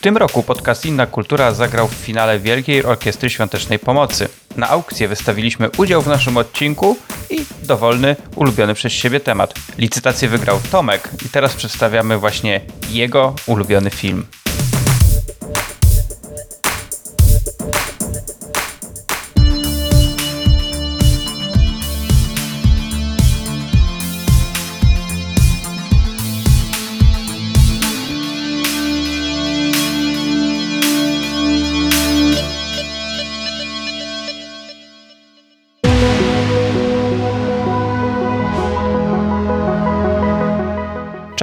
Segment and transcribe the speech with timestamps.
[0.00, 4.28] tym roku podcast Inna Kultura zagrał w finale Wielkiej Orkiestry Świątecznej Pomocy.
[4.56, 6.96] Na aukcję wystawiliśmy udział w naszym odcinku
[7.30, 9.54] i dowolny, ulubiony przez siebie temat.
[9.78, 12.60] Licytację wygrał Tomek i teraz przedstawiamy właśnie
[12.90, 14.26] jego ulubiony film.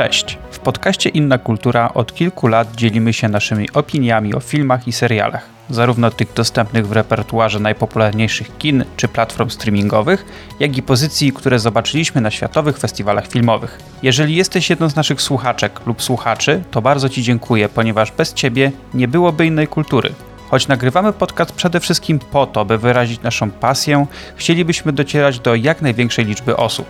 [0.07, 0.37] Cześć.
[0.51, 5.45] W podcaście Inna Kultura od kilku lat dzielimy się naszymi opiniami o filmach i serialach,
[5.69, 10.25] zarówno tych dostępnych w repertuarze najpopularniejszych kin czy platform streamingowych,
[10.59, 13.79] jak i pozycji, które zobaczyliśmy na światowych festiwalach filmowych.
[14.03, 18.71] Jeżeli jesteś jedną z naszych słuchaczek lub słuchaczy, to bardzo Ci dziękuję, ponieważ bez Ciebie
[18.93, 20.09] nie byłoby innej kultury.
[20.49, 25.81] Choć nagrywamy podcast przede wszystkim po to, by wyrazić naszą pasję, chcielibyśmy docierać do jak
[25.81, 26.87] największej liczby osób.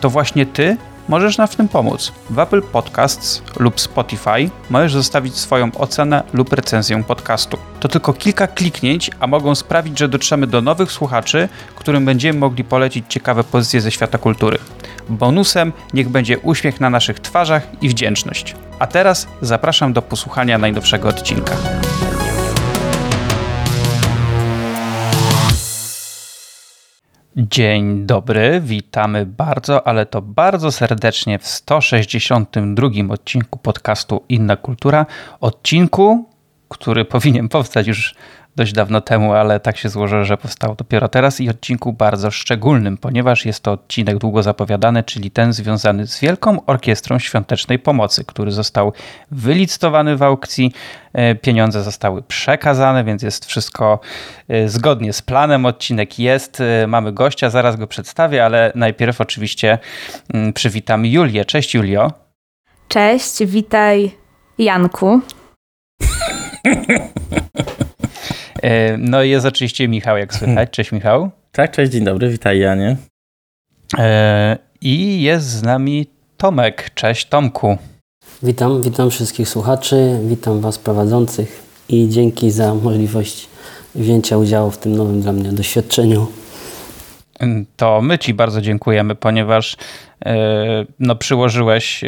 [0.00, 0.76] To właśnie Ty
[1.12, 2.12] możesz nam w tym pomóc.
[2.30, 7.58] W Apple Podcasts lub Spotify możesz zostawić swoją ocenę lub recenzję podcastu.
[7.80, 12.64] To tylko kilka kliknięć, a mogą sprawić, że dotrzemy do nowych słuchaczy, którym będziemy mogli
[12.64, 14.58] polecić ciekawe pozycje ze świata kultury.
[15.08, 18.54] Bonusem niech będzie uśmiech na naszych twarzach i wdzięczność.
[18.78, 21.54] A teraz zapraszam do posłuchania najnowszego odcinka.
[27.36, 35.06] Dzień dobry, witamy bardzo, ale to bardzo serdecznie w 162 odcinku podcastu Inna Kultura.
[35.40, 36.28] Odcinku,
[36.68, 38.14] który powinien powstać już
[38.56, 42.96] dość dawno temu, ale tak się złożyło, że powstał dopiero teraz i odcinku bardzo szczególnym,
[42.96, 48.52] ponieważ jest to odcinek długo zapowiadany, czyli ten związany z Wielką Orkiestrą Świątecznej Pomocy, który
[48.52, 48.92] został
[49.30, 50.72] wylicytowany w aukcji,
[51.12, 54.00] e, pieniądze zostały przekazane, więc jest wszystko
[54.48, 55.66] e, zgodnie z planem.
[55.66, 59.78] Odcinek jest, e, mamy gościa, zaraz go przedstawię, ale najpierw oczywiście
[60.34, 61.44] mm, przywitam Julię.
[61.44, 62.12] Cześć Julio.
[62.88, 64.10] Cześć, witaj
[64.58, 65.20] Janku.
[68.62, 70.70] E, no i jest oczywiście Michał, jak słychać.
[70.70, 71.30] Cześć Michał.
[71.52, 72.96] Tak, cześć, dzień dobry, witaj Janie.
[73.98, 76.06] E, I jest z nami
[76.36, 76.90] Tomek.
[76.94, 77.78] Cześć Tomku.
[78.42, 83.48] Witam, witam wszystkich słuchaczy, witam Was prowadzących i dzięki za możliwość
[83.94, 86.26] wzięcia udziału w tym nowym dla mnie doświadczeniu.
[87.76, 89.76] To my Ci bardzo dziękujemy, ponieważ
[90.24, 90.36] e,
[90.98, 92.04] no, przyłożyłeś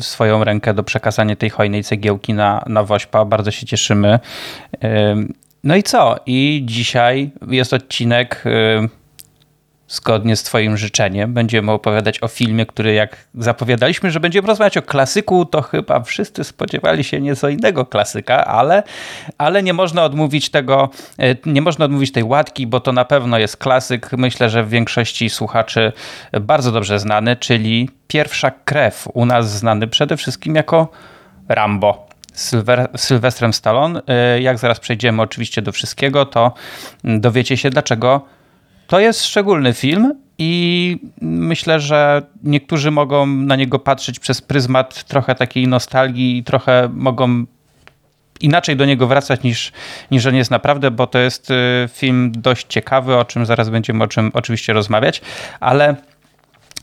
[0.00, 3.24] swoją rękę do przekazania tej hojnej cegiełki na, na Wośpa.
[3.24, 4.18] Bardzo się cieszymy.
[5.64, 6.16] No i co?
[6.26, 8.88] I dzisiaj jest odcinek y,
[9.88, 11.34] zgodnie z Twoim życzeniem.
[11.34, 16.44] Będziemy opowiadać o filmie, który jak zapowiadaliśmy, że będziemy rozmawiać o klasyku, to chyba wszyscy
[16.44, 18.82] spodziewali się nieco innego klasyka, ale,
[19.38, 20.90] ale nie można odmówić tego,
[21.22, 24.10] y, nie można odmówić tej łatki, bo to na pewno jest klasyk.
[24.12, 25.92] Myślę, że w większości słuchaczy
[26.40, 30.88] bardzo dobrze znany, czyli Pierwsza krew, u nas znany przede wszystkim jako
[31.48, 32.07] Rambo.
[32.38, 34.02] Sylwer, Sylwestrem Stallone.
[34.36, 36.52] Y, jak zaraz przejdziemy oczywiście do wszystkiego, to
[37.04, 38.22] dowiecie się dlaczego
[38.88, 45.34] to jest szczególny film i myślę, że niektórzy mogą na niego patrzeć przez pryzmat trochę
[45.34, 47.44] takiej nostalgii i trochę mogą
[48.40, 49.72] inaczej do niego wracać niż,
[50.10, 54.04] niż on jest naprawdę, bo to jest y, film dość ciekawy, o czym zaraz będziemy
[54.04, 55.20] o czym oczywiście rozmawiać,
[55.60, 55.96] ale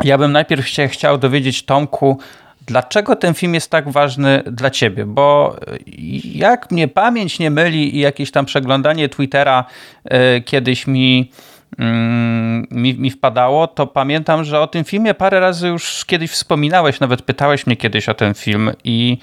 [0.03, 2.19] ja bym najpierw się chciał dowiedzieć Tomku,
[2.67, 5.05] Dlaczego ten film jest tak ważny dla ciebie?
[5.05, 5.77] Bo e,
[6.23, 9.65] jak mnie pamięć nie myli i jakieś tam przeglądanie Twittera
[10.05, 11.31] y, kiedyś mi,
[11.79, 11.83] y,
[12.71, 17.21] mi, mi, wpadało, to pamiętam, że o tym filmie parę razy już kiedyś wspominałeś, nawet
[17.21, 19.17] pytałeś mnie kiedyś o ten film i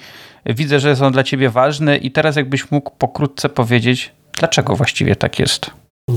[0.45, 5.15] widzę, że jest on dla ciebie ważny i teraz jakbyś mógł pokrótce powiedzieć, dlaczego właściwie
[5.15, 5.71] tak jest?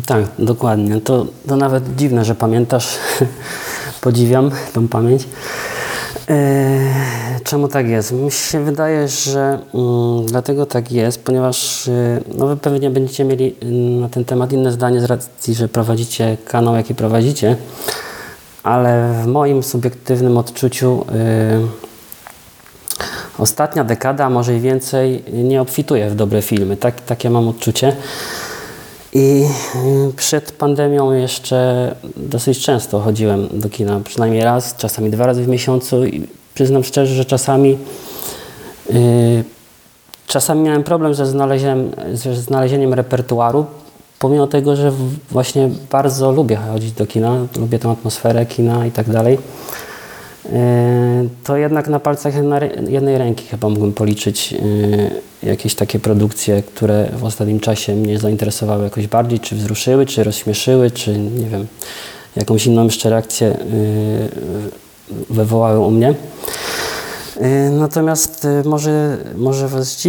[0.07, 1.01] Tak, dokładnie.
[1.01, 2.99] To, to nawet dziwne, że pamiętasz.
[4.01, 5.23] Podziwiam tą pamięć.
[6.29, 8.13] Eee, czemu tak jest?
[8.13, 13.55] Mi się wydaje, że mm, dlatego tak jest, ponieważ y, no wy pewnie będziecie mieli
[13.63, 13.67] y,
[14.01, 17.57] na ten temat inne zdanie z racji, że prowadzicie kanał, jaki prowadzicie,
[18.63, 21.87] ale w moim subiektywnym odczuciu y,
[23.39, 26.77] ostatnia dekada, może i więcej, nie obfituje w dobre filmy.
[26.77, 27.97] Tak, takie mam odczucie.
[29.17, 29.49] I
[30.09, 35.49] y, przed pandemią jeszcze dosyć często chodziłem do kina, przynajmniej raz, czasami dwa razy w
[35.49, 37.79] miesiącu i przyznam szczerze, że czasami
[38.91, 39.45] yy,
[40.27, 43.67] czasami miałem problem ze znalezieniem, ze znalezieniem repertuaru,
[44.19, 44.93] pomimo tego, że
[45.31, 49.39] właśnie bardzo lubię chodzić do kina, lubię tę atmosferę kina i tak dalej.
[51.45, 52.35] To jednak na palcach
[52.89, 54.55] jednej ręki chyba mógłbym policzyć
[55.43, 60.25] e, jakieś takie produkcje, które w ostatnim czasie mnie zainteresowały jakoś bardziej, czy wzruszyły, czy
[60.25, 61.67] rozśmieszyły, czy nie wiem,
[62.37, 63.57] jakąś inną jeszcze reakcję e,
[65.31, 66.15] wywołały u mnie.
[67.37, 70.07] E, Natomiast e, może, może Was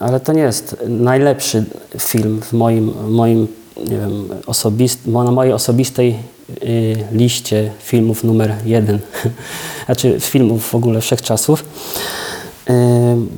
[0.00, 1.64] ale to nie jest najlepszy
[1.98, 6.16] film w moim, moim nie wiem, osobist, na mojej osobistej
[7.12, 8.98] liście filmów numer jeden,
[9.86, 11.64] znaczy filmów w ogóle wszechczasów,
[12.70, 12.72] y,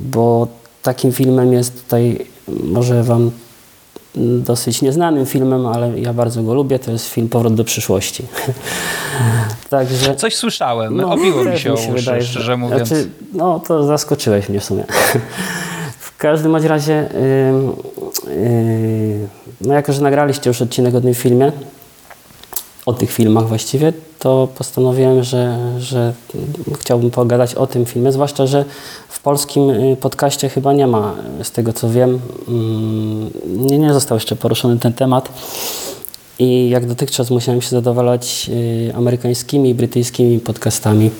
[0.05, 0.47] bo
[0.81, 3.31] takim filmem jest tutaj może Wam
[4.15, 8.25] dosyć nieznanym filmem, ale ja bardzo go lubię, to jest film Powrót do przyszłości.
[9.69, 12.87] Także Coś słyszałem, obiło mi się o uszy, wydaje, że- szczerze mówiąc.
[12.87, 14.83] Znaczy, no to zaskoczyłeś mnie w sumie.
[15.99, 17.09] w każdym bądź razie,
[17.49, 17.73] ym,
[18.27, 19.27] yy,
[19.61, 21.51] no jako że nagraliście już odcinek o tym filmie,
[22.85, 26.13] o tych filmach właściwie, to postanowiłem, że, że
[26.79, 28.65] chciałbym pogadać o tym filmie, zwłaszcza, że
[29.09, 34.15] w polskim y, podcaście chyba nie ma, z tego co wiem, mm, nie, nie został
[34.15, 35.29] jeszcze poruszony ten temat.
[36.39, 38.49] I jak dotychczas musiałem się zadowalać
[38.89, 41.11] y, amerykańskimi i brytyjskimi podcastami.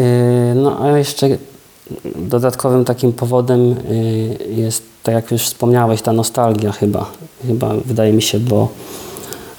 [0.00, 1.28] Y, No a jeszcze
[2.16, 3.76] dodatkowym takim powodem
[4.56, 7.10] jest, tak jak już wspomniałeś, ta nostalgia chyba.
[7.46, 8.68] Chyba wydaje mi się, bo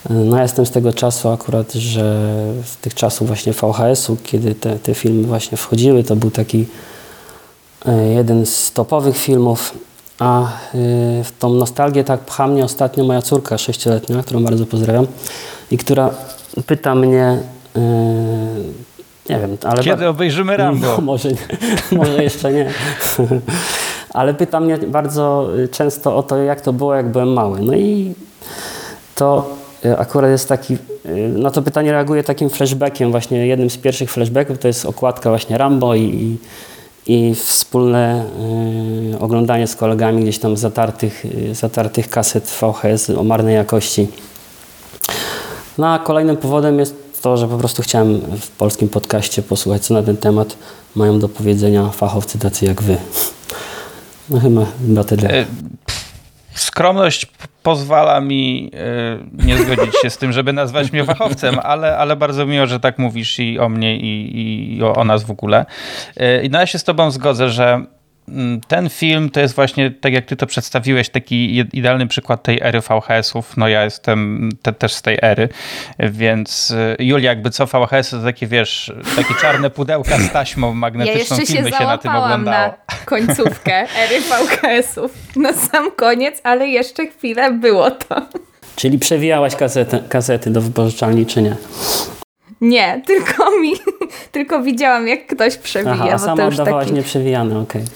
[0.10, 2.34] no, jestem z tego czasu akurat, że
[2.66, 6.66] z tych czasów właśnie VHS-u, kiedy te, te filmy właśnie wchodziły, to był taki
[7.88, 9.74] y, jeden z topowych filmów.
[10.20, 10.48] A y,
[11.24, 15.08] w tą nostalgię tak pcha mnie ostatnio moja córka sześcioletnia, którą bardzo pozdrawiam
[15.72, 16.10] i która
[16.66, 17.40] pyta mnie,
[17.76, 17.80] y,
[19.30, 19.84] nie wiem, ale...
[19.84, 20.88] Kiedy obejrzymy Rambo?
[20.88, 21.30] No, może,
[21.92, 22.70] może jeszcze nie.
[24.14, 27.62] Ale pyta mnie bardzo często o to, jak to było, jak byłem mały.
[27.62, 28.14] No i
[29.16, 29.61] to
[29.98, 34.60] akurat jest taki, y, na to pytanie reaguję takim flashbackiem, właśnie jednym z pierwszych flashbacków
[34.60, 36.38] to jest okładka właśnie Rambo i,
[37.08, 38.26] i, wspólne
[39.14, 41.24] y, oglądanie z kolegami gdzieś tam zatartych,
[41.54, 44.08] zatartych kaset VHS o marnej jakości.
[45.78, 49.94] No a kolejnym powodem jest to, że po prostu chciałem w polskim podcaście posłuchać, co
[49.94, 50.58] na ten temat
[50.96, 52.98] mają do powiedzenia fachowcy tacy jak wy.
[54.30, 55.30] No chyba, chyba tyle.
[55.30, 55.46] E,
[56.62, 57.26] Skromność
[57.64, 62.46] pozwala mi e, nie zgodzić się z tym, żeby nazwać mnie fachowcem, ale, ale bardzo
[62.46, 65.66] miło, że tak mówisz i o mnie, i, i o, o nas w ogóle.
[66.44, 67.86] I no ja się z tobą zgodzę, że
[68.68, 72.82] ten film to jest właśnie, tak jak ty to przedstawiłeś, taki idealny przykład tej ery
[72.82, 73.58] VHS-ów.
[73.58, 75.50] No ja jestem te, też z tej ery,
[76.00, 80.74] więc e, Julia, jakby co VHS to takie, wiesz, takie czarne pudełka z taśmą Ja
[80.74, 82.68] magnetyczną, się filmy się na tym oglądało.
[82.68, 82.74] na
[83.06, 85.12] końcówkę ery VHS-ów.
[85.36, 88.22] Na sam koniec, ale jeszcze chwilę było to.
[88.76, 91.56] Czyli przewijałaś kasetę, kasety do wypożyczalni, czy nie?
[92.62, 93.74] Nie, tylko mi,
[94.32, 96.96] tylko widziałam jak ktoś przewija, Aha, a sama oddawałaś taki...
[96.96, 97.84] nieprzewijane, okej.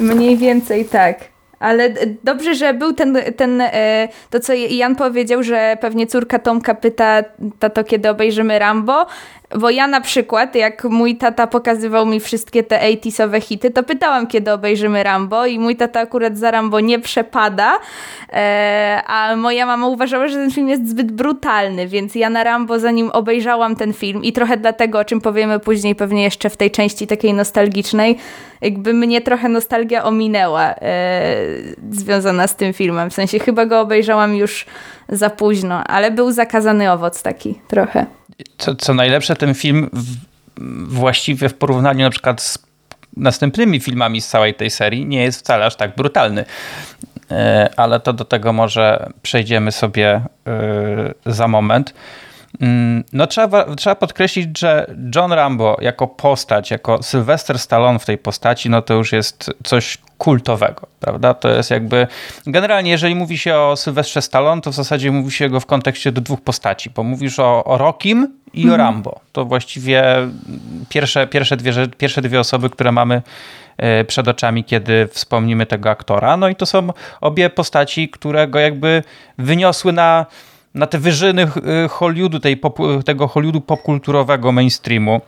[0.00, 1.18] Mniej więcej tak.
[1.58, 1.94] Ale
[2.24, 7.22] dobrze, że był ten, ten e, to co Jan powiedział, że pewnie córka Tomka pyta
[7.58, 9.06] tato, kiedy obejrzymy Rambo,
[9.56, 14.26] bo ja na przykład, jak mój tata pokazywał mi wszystkie te 80sowe hity, to pytałam,
[14.26, 17.78] kiedy obejrzymy Rambo i mój tata akurat za Rambo nie przepada,
[18.32, 22.78] e, a moja mama uważała, że ten film jest zbyt brutalny, więc ja na Rambo,
[22.78, 26.70] zanim obejrzałam ten film i trochę dlatego, o czym powiemy później, pewnie jeszcze w tej
[26.70, 28.18] części takiej nostalgicznej,
[28.60, 31.34] jakby mnie trochę nostalgia ominęła e,
[31.90, 33.10] związana z tym filmem.
[33.10, 34.66] W sensie chyba go obejrzałam już
[35.08, 38.17] za późno, ale był zakazany owoc taki trochę.
[38.58, 40.16] Co, co najlepsze, ten film w,
[40.94, 42.58] właściwie w porównaniu na przykład z
[43.16, 46.44] następnymi filmami z całej tej serii nie jest wcale aż tak brutalny.
[47.30, 51.94] E, Ale to do tego może przejdziemy sobie e, za moment.
[52.60, 58.18] Mm, No trzeba, trzeba podkreślić, że John Rambo jako postać, jako Sylvester Stallone w tej
[58.18, 61.34] postaci, no to już jest coś kultowego, prawda?
[61.34, 62.06] To jest jakby,
[62.46, 66.12] generalnie jeżeli mówi się o Sylwestrze Stallone, to w zasadzie mówi się go w kontekście
[66.12, 69.20] do dwóch postaci, bo mówisz o, o Rockim i o Rambo.
[69.32, 70.04] To właściwie
[70.88, 73.22] pierwsze, pierwsze, dwie, pierwsze dwie osoby, które mamy
[73.76, 76.36] e, przed oczami, kiedy wspomnimy tego aktora.
[76.36, 76.88] No i to są
[77.20, 79.02] obie postaci, które go jakby
[79.38, 80.26] wyniosły na,
[80.74, 85.20] na te wyżyny e, Hollywoodu, tej pop, tego Hollywoodu popkulturowego mainstreamu.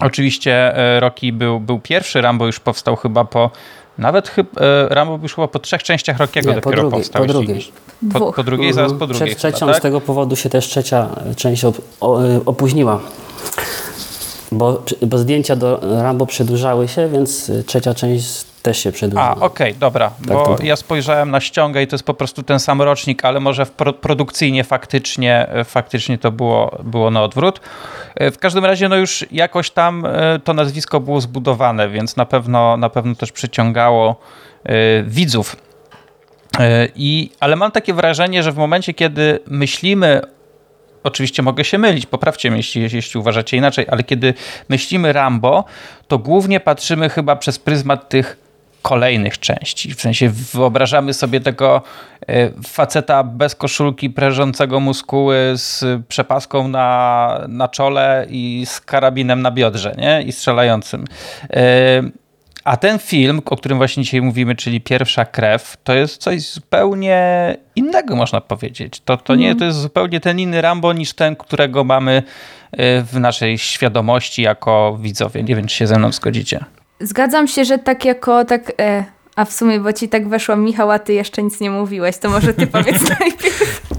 [0.00, 3.50] Oczywiście e, Rocky był, był pierwszy, Rambo już powstał chyba po,
[3.98, 4.50] nawet chyba,
[4.88, 7.22] Rambo był już chyba po trzech częściach Rockiego Nie, po dopiero drugiej, powstał.
[7.22, 7.72] po drugiej.
[8.12, 9.26] Po, po drugiej, zaraz po drugiej.
[9.26, 9.80] Przed trzecią, chyba, tak?
[9.80, 11.68] z tego powodu się też trzecia część y,
[12.46, 13.00] opóźniła.
[14.52, 19.30] Bo, bo zdjęcia do Rambo przedłużały się, więc y, trzecia część też się przedłużyło.
[19.30, 22.42] A, okej, dobra, bo Tak, to- ja spojrzałem na ściągę i to jest po prostu
[22.42, 27.22] ten sam rocznik, ale może w pro produkcyjnie faktycznie, e, faktycznie to było, było na
[27.22, 27.60] odwrót.
[28.14, 32.24] E, W każdym razie no już jakoś tam e, to nazwisko było zbudowane, więc na
[32.26, 34.20] pewno, na pewno też przyciągało
[35.04, 35.56] widzów.
[36.96, 40.22] I, ale mam takie wrażenie, że w momencie, kiedy myślimy
[41.04, 44.34] Oczywiście mogę się mylić, poprawcie mnie, jeśli, jeśli uważacie inaczej, ale kiedy
[44.68, 45.64] myślimy Rambo,
[46.08, 48.36] to głównie patrzymy chyba przez pryzmat tych
[48.82, 49.94] kolejnych części.
[49.94, 51.82] W sensie wyobrażamy sobie tego
[52.28, 59.50] e, faceta bez koszulki, prężącego muskuły z przepaską na, na czole i z karabinem na
[59.50, 60.22] biodrze, nie?
[60.22, 61.04] I strzelającym.
[61.50, 62.02] E,
[62.64, 67.56] A ten film, o którym właśnie dzisiaj mówimy, czyli Pierwsza Krew, to jest coś zupełnie
[67.76, 69.00] innego, można powiedzieć.
[69.04, 72.22] To, to, nie, to jest zupełnie ten inny Rambo niż ten, którego mamy
[72.72, 75.42] e, w naszej świadomości jako widzowie.
[75.42, 76.64] Nie wiem, czy się ze mną zgodzicie.
[77.02, 78.72] Zgadzam się, że tak jako tak...
[78.80, 79.04] E,
[79.36, 82.30] a w sumie, bo ci tak weszło, Michał, a ty jeszcze nic nie mówiłeś, to
[82.30, 83.91] może ty powiedz najpierw.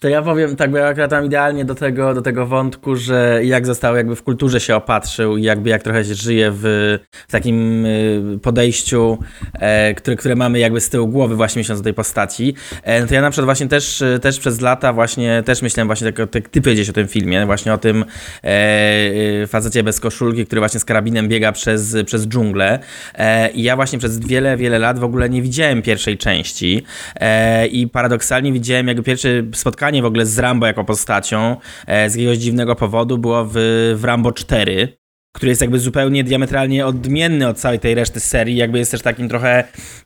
[0.00, 3.40] To ja powiem tak, bo ja akurat tam idealnie do tego, do tego wątku, że
[3.44, 7.32] jak został jakby w kulturze się opatrzył i jakby jak trochę się żyje w, w
[7.32, 9.18] takim y, podejściu,
[9.52, 13.06] e, które, które mamy jakby z tyłu głowy właśnie myśląc o tej postaci, e, no
[13.06, 16.30] to ja na przykład właśnie też, y, też przez lata właśnie też myślałem właśnie tak,
[16.30, 18.04] tak ty powiedziałeś o tym filmie, właśnie o tym
[18.44, 22.78] e, y, facecie bez koszulki, który właśnie z karabinem biega przez, przez dżunglę
[23.14, 26.82] e, i ja właśnie przez wiele, wiele lat w ogóle nie widziałem pierwszej części
[27.16, 32.14] e, i paradoksalnie widziałem jakby pierwsze spotkanie w ogóle z Rambo jako postacią e, z
[32.14, 33.52] jakiegoś dziwnego powodu było w,
[33.96, 34.96] w Rambo 4
[35.34, 39.28] który jest jakby zupełnie diametralnie odmienny od całej tej reszty serii, jakby jest też takim
[39.28, 39.64] trochę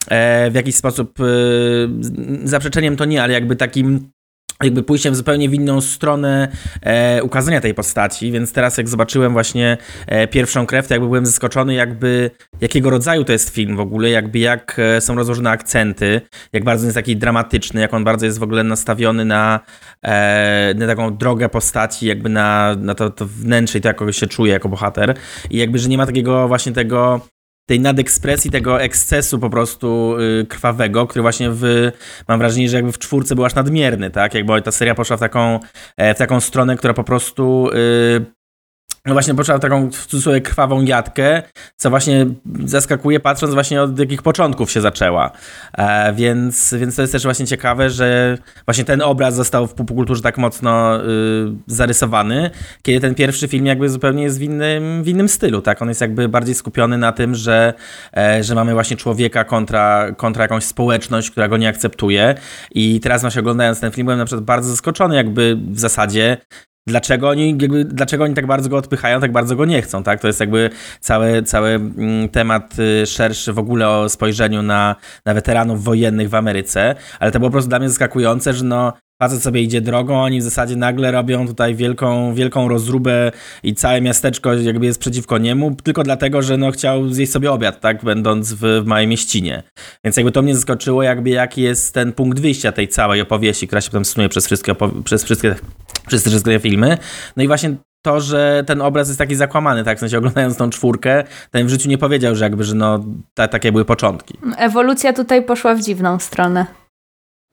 [0.09, 1.25] e, w jakiś sposób e,
[2.45, 4.11] zaprzeczeniem to nie, ale jakby takim
[4.63, 6.49] jakby pójściem zupełnie w inną stronę
[6.83, 11.27] e, ukazania tej postaci, więc teraz jak zobaczyłem właśnie e, pierwszą krew, to jakby byłem
[11.27, 16.21] zaskoczony jakby jakiego rodzaju to jest film w ogóle, jakby jak e, są rozłożone akcenty,
[16.53, 19.61] jak bardzo jest taki dramatyczny, jak on bardzo jest w ogóle nastawiony na,
[20.03, 24.27] e, na taką drogę postaci, jakby na, na to, to wnętrze i to, jak się
[24.27, 25.15] czuje jako bohater.
[25.51, 27.21] I jakby, że nie ma takiego właśnie tego
[27.69, 31.91] tej nadekspresji, tego ekscesu po prostu y, krwawego, który właśnie w,
[32.29, 34.35] mam wrażenie, że jakby w czwórce był aż nadmierny, tak?
[34.35, 35.61] Jakby ta seria poszła w taką,
[35.97, 38.38] e, w taką stronę, która po prostu y,
[39.13, 41.43] właśnie poszła w taką w cudzysłowie krwawą jatkę,
[41.77, 42.27] co właśnie
[42.65, 45.31] zaskakuje patrząc właśnie od jakich początków się zaczęła.
[45.79, 50.23] E, więc, więc to jest też właśnie ciekawe, że właśnie ten obraz został w popkulturze
[50.23, 51.07] tak mocno y,
[51.67, 52.51] zarysowany,
[52.83, 55.83] kiedy ten pierwszy film jakby zupełnie jest w innym, w innym stylu, tak?
[55.83, 57.75] On jest jakby bardziej skupiony na tym, że,
[58.17, 62.35] e, że mamy właśnie człowieka kontra, kontra jakąś społeczność, która go nie akceptuje
[62.71, 66.37] i teraz właśnie oglądając ten film byłem na przykład bardzo zaskoczony jakby w zasadzie
[66.89, 70.21] dlaczego oni, jakby, dlaczego oni tak bardzo go odpychają, tak bardzo go nie chcą, tak?
[70.21, 75.35] To jest jakby cały, cały mm, temat y, szerszy w ogóle o spojrzeniu na, na
[75.35, 78.93] weteranów wojennych w Ameryce, ale to było po prostu dla mnie zaskakujące, że no
[79.23, 83.33] facet sobie idzie drogą, oni w zasadzie nagle robią tutaj wielką, wielką rozróbę
[83.63, 87.81] i całe miasteczko jakby jest przeciwko niemu, tylko dlatego, że no chciał zjeść sobie obiad,
[87.81, 89.63] tak, będąc w, w małej mieścinie.
[90.05, 93.81] Więc jakby to mnie zaskoczyło, jakby jaki jest ten punkt wyjścia tej całej opowieści, która
[93.81, 95.55] się potem snuje przez wszystkie, przez wszystkie,
[96.07, 96.99] przez wszystkie filmy.
[97.37, 100.71] No i właśnie to, że ten obraz jest taki zakłamany, tak, w sensie oglądając tą
[100.71, 104.39] czwórkę, ten w życiu nie powiedział, że jakby, że no, ta, takie były początki.
[104.59, 106.67] Ewolucja tutaj poszła w dziwną stronę.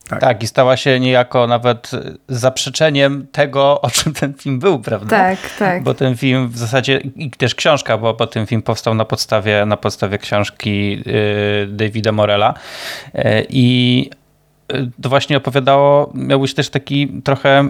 [0.10, 0.20] Tak.
[0.20, 0.44] Tak.
[0.44, 1.92] i stała się niejako nawet
[2.28, 5.10] zaprzeczeniem tego, o czym ten film był, prawda?
[5.10, 5.84] Tak, tak.
[5.84, 9.66] Bo ten film w zasadzie, i też książka, bo, bo ten film powstał na podstawie,
[9.66, 12.54] na podstawie książki y, Davida Morella.
[13.16, 14.10] Y, I
[14.74, 17.70] y, to właśnie opowiadało, miał być też taki trochę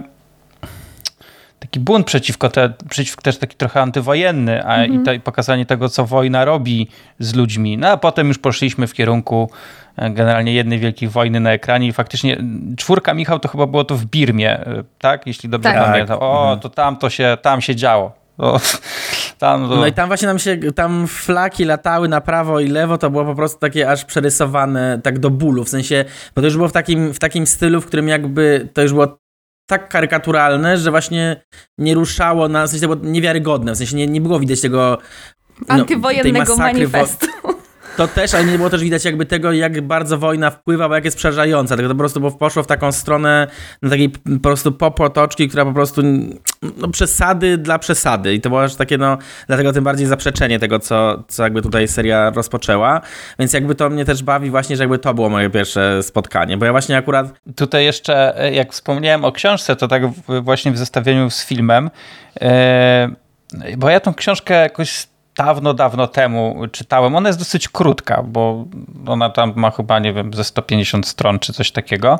[1.58, 5.88] taki bunt przeciwko, te, przeciwko też taki trochę antywojenny, a i, to, i pokazanie tego,
[5.88, 6.88] co wojna robi
[7.18, 7.78] z ludźmi.
[7.78, 9.50] No a potem już poszliśmy w kierunku
[9.98, 12.42] generalnie jednej wielkiej wojny na ekranie i faktycznie
[12.76, 15.26] czwórka Michał to chyba było to w Birmie, e, tak?
[15.26, 15.84] Jeśli dobrze Tak.
[15.84, 16.18] pamiętam.
[16.20, 18.12] O, to tam to się, tam się działo.
[18.38, 18.60] O,
[19.38, 19.76] tam, to...
[19.76, 23.24] No i tam właśnie nam się, tam flaki latały na prawo i lewo, to było
[23.24, 26.72] po prostu takie aż przerysowane tak do bólu, w sensie, bo to już było w
[26.72, 29.18] takim, w takim stylu, w którym jakby to już było
[29.66, 31.44] tak karykaturalne, że właśnie
[31.78, 34.98] nie ruszało na, w sensie to było niewiarygodne, w sensie nie, nie było widać tego
[35.68, 37.26] no, Antywojennego masakry wo- manifestu.
[37.96, 41.04] To też, ale nie było też widać jakby tego, jak bardzo wojna wpływa, bo jak
[41.04, 41.76] jest przerażająca.
[41.76, 43.46] Tylko to po prostu było, poszło w taką stronę
[43.82, 46.02] na takiej po prostu popotoczki, która po prostu
[46.76, 48.34] no, przesady dla przesady.
[48.34, 51.88] I to było aż takie, no, dlatego tym bardziej zaprzeczenie tego, co, co jakby tutaj
[51.88, 53.00] seria rozpoczęła.
[53.38, 56.64] Więc jakby to mnie też bawi właśnie, że jakby to było moje pierwsze spotkanie, bo
[56.64, 57.26] ja właśnie akurat
[57.56, 60.02] Tutaj jeszcze, e, jak wspomniałem o książce, to tak
[60.42, 61.90] właśnie w zestawieniu z filmem,
[62.40, 63.08] e,
[63.76, 67.16] bo ja tą książkę jakoś dawno, dawno temu czytałem.
[67.16, 68.64] Ona jest dosyć krótka, bo
[69.06, 72.18] ona tam ma chyba, nie wiem, ze 150 stron czy coś takiego.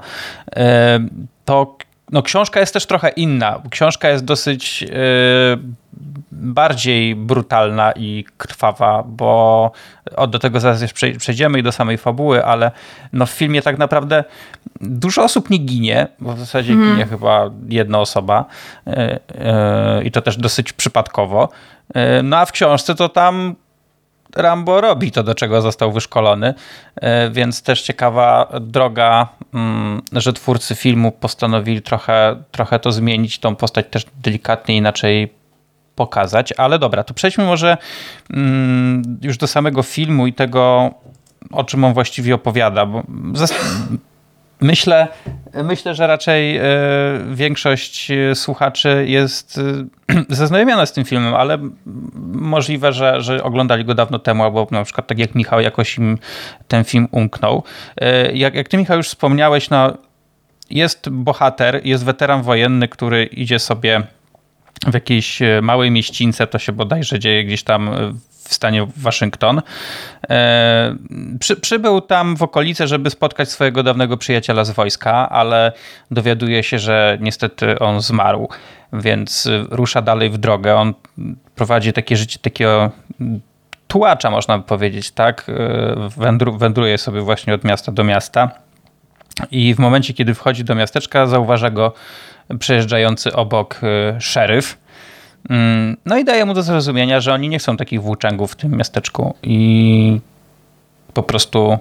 [0.56, 1.00] E,
[1.44, 1.76] to
[2.12, 3.62] no, książka jest też trochę inna.
[3.70, 4.88] Książka jest dosyć yy,
[6.32, 9.70] bardziej brutalna i krwawa, bo
[10.16, 12.70] o, do tego zaraz jeszcze przejdziemy i do samej fabuły, ale
[13.12, 14.24] no, w filmie tak naprawdę
[14.80, 16.90] dużo osób nie ginie, bo w zasadzie mm.
[16.90, 18.44] ginie chyba jedna osoba
[18.86, 21.48] yy, yy, i to też dosyć przypadkowo.
[22.22, 23.54] no a w książce to tam
[24.36, 26.54] Rambo robi to, do czego został wyszkolony,
[26.96, 33.56] e, więc też ciekawa droga, mm, że twórcy filmu postanowili trochę, trochę to zmienić, tą
[33.56, 35.34] postać też delikatnie inaczej
[35.94, 37.76] pokazać, ale dobra, to przejdźmy może
[38.30, 40.90] mm, już do samego filmu i tego,
[41.52, 43.02] o czym on właściwie opowiada, bo
[44.60, 45.08] Myślę,
[45.64, 46.62] myślę, że raczej e,
[47.32, 49.60] większość e, słuchaczy jest
[50.08, 51.58] e, zaznajomiona z tym filmem, ale
[52.32, 56.18] możliwe, że, że oglądali go dawno temu, albo na przykład tak jak Michał jakoś im
[56.68, 57.62] ten film umknął.
[58.34, 59.92] Jak, jak ty, Michał, już wspomniałeś, no,
[60.70, 64.02] jest bohater, jest weteran wojenny, który idzie sobie
[64.86, 67.90] w jakiejś małej mieścińce, to się bodajże dzieje gdzieś tam
[68.48, 69.62] w stanie Waszyngton.
[70.30, 70.96] E,
[71.40, 75.72] przy, przybył tam w okolice, żeby spotkać swojego dawnego przyjaciela z wojska, ale
[76.10, 78.48] dowiaduje się, że niestety on zmarł,
[78.92, 80.76] więc rusza dalej w drogę.
[80.76, 80.94] On
[81.54, 82.90] prowadzi takie życie takiego
[83.88, 85.46] tułacza, można powiedzieć, tak?
[85.48, 88.50] E, wędru, wędruje sobie właśnie od miasta do miasta.
[89.50, 91.92] I w momencie, kiedy wchodzi do miasteczka, zauważa go
[92.58, 94.78] przejeżdżający obok e, szeryf
[96.06, 99.34] no i daje mu do zrozumienia, że oni nie chcą takich włóczęgów w tym miasteczku
[99.42, 100.20] i
[101.14, 101.78] po prostu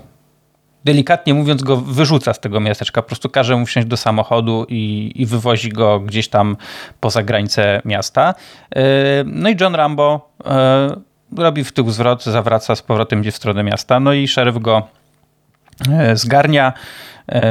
[0.86, 5.12] delikatnie mówiąc go wyrzuca z tego miasteczka, po prostu każe mu wsiąść do samochodu i,
[5.16, 6.58] i wywozi go gdzieś tam
[7.00, 8.34] poza granicę miasta.
[8.76, 8.84] E,
[9.26, 10.88] no i John Rambo e,
[11.38, 14.88] robi w tył zwrot, zawraca z powrotem gdzieś w stronę miasta, no i szeryf go
[15.92, 16.74] e, zgarnia,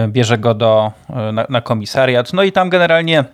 [0.08, 0.92] bierze go do,
[1.32, 3.24] na, na komisariat, no i tam generalnie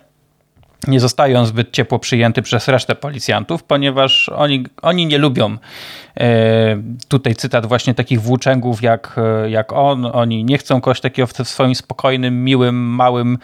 [0.87, 5.57] nie zostają zbyt ciepło przyjęty przez resztę policjantów, ponieważ oni, oni nie lubią
[6.17, 6.27] e,
[7.07, 10.05] tutaj cytat właśnie takich włóczęgów jak, e, jak on.
[10.05, 13.37] Oni nie chcą kogoś takiego w swoim spokojnym, miłym, małym,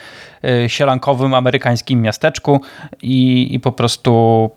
[0.44, 2.62] e, sielankowym amerykańskim miasteczku
[3.02, 4.52] i, i po prostu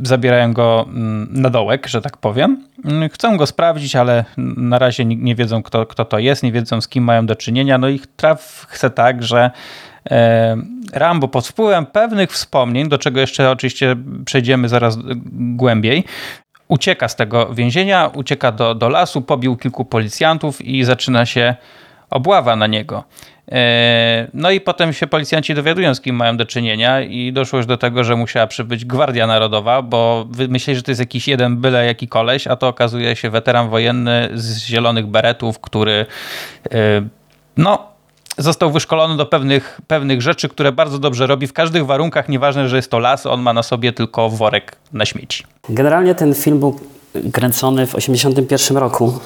[0.00, 2.66] zabierają go mm, na dołek, że tak powiem.
[3.12, 4.24] Chcą go sprawdzić, ale
[4.56, 7.78] na razie nie wiedzą, kto, kto to jest, nie wiedzą, z kim mają do czynienia.
[7.78, 9.50] No ich traf chce tak, że
[10.92, 14.98] Rambo pod wpływem pewnych wspomnień, do czego jeszcze oczywiście przejdziemy zaraz
[15.32, 16.04] głębiej,
[16.68, 21.54] ucieka z tego więzienia, ucieka do, do lasu, pobił kilku policjantów i zaczyna się
[22.10, 23.04] obława na niego.
[23.52, 27.66] E, no i potem się policjanci dowiadują, z kim mają do czynienia i doszło już
[27.66, 31.86] do tego, że musiała przybyć Gwardia Narodowa, bo myśleli, że to jest jakiś jeden byle
[31.86, 36.06] jaki koleś, a to okazuje się weteran wojenny z zielonych beretów, który
[36.72, 37.02] e,
[37.56, 37.95] no
[38.38, 42.76] został wyszkolony do pewnych, pewnych rzeczy, które bardzo dobrze robi w każdych warunkach, nieważne, że
[42.76, 45.44] jest to las, on ma na sobie tylko worek na śmieci.
[45.68, 46.80] Generalnie ten film był
[47.32, 49.18] kręcony w 1981 roku,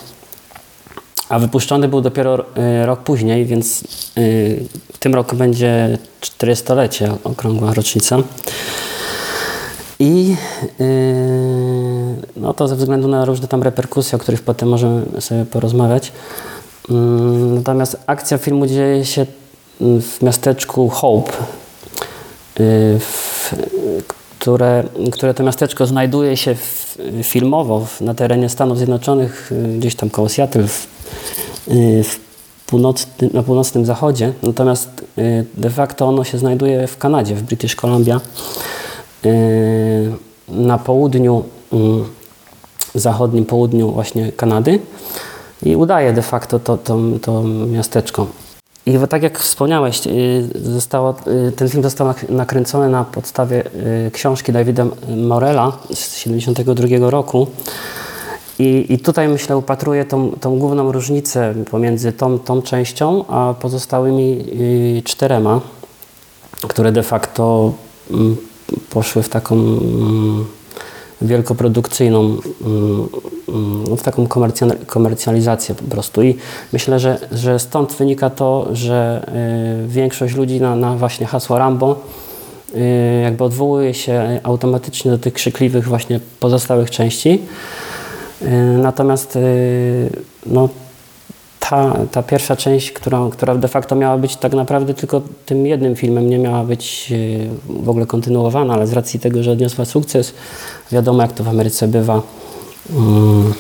[1.29, 2.39] a wypuszczony był dopiero
[2.83, 3.83] y, rok później, więc
[4.19, 8.17] y, w tym roku będzie 400-lecie, okrągła rocznica.
[9.99, 10.37] I
[10.81, 10.85] y,
[12.37, 16.13] no to ze względu na różne tam reperkusje, o których potem możemy sobie porozmawiać,
[17.55, 19.27] natomiast akcja filmu dzieje się
[19.81, 21.33] mm, w miasteczku Hope,
[22.61, 23.55] y, w,
[24.39, 30.11] które, które to miasteczko znajduje się w, filmowo na terenie Stanów Zjednoczonych, y, gdzieś tam
[30.11, 30.87] koło Seattle, w,
[31.69, 32.21] y, w
[32.67, 34.33] północny, na północnym zachodzie.
[34.43, 34.91] Natomiast
[35.55, 38.21] de facto ono się znajduje w Kanadzie, w British Columbia,
[40.49, 42.05] na południu, mm,
[42.95, 44.79] zachodnim południu właśnie Kanady
[45.63, 48.27] i udaje de facto to, to, to miasteczko.
[48.87, 51.15] I tak jak wspomniałeś, y, zostało,
[51.49, 53.65] y, ten film został nakręcony na podstawie
[54.07, 57.47] y, książki Davida Morella z 1972 roku.
[58.59, 64.45] I, I tutaj myślę upatruję tą, tą główną różnicę pomiędzy tą, tą częścią a pozostałymi
[65.05, 65.61] czterema,
[66.69, 67.73] które de facto
[68.11, 68.37] mm,
[68.91, 70.47] poszły w taką mm,
[71.23, 73.09] wielkoprodukcyjną, mm,
[73.49, 74.27] mm, w taką
[74.87, 76.23] komercjalizację po prostu.
[76.23, 76.37] I
[76.73, 79.27] myślę, że, że stąd wynika to, że
[79.85, 82.01] y, większość ludzi na, na właśnie hasło Rambo
[82.75, 87.43] y, jakby odwołuje się automatycznie do tych krzykliwych właśnie pozostałych części.
[88.43, 88.47] Y,
[88.79, 89.39] natomiast
[90.47, 90.69] no,
[91.71, 95.97] ta, ta pierwsza część, która, która de facto miała być tak naprawdę tylko tym jednym
[95.97, 100.35] filmem, nie miała być e, w ogóle kontynuowana, ale z racji tego, że odniosła sukces,
[100.93, 102.23] wiadomo jak to w Ameryce bywa,
[102.97, 103.53] mm,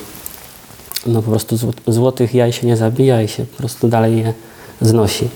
[1.06, 4.32] no po prostu zł- złotych jaj się nie zabija i się po prostu dalej je
[4.80, 5.28] znosi.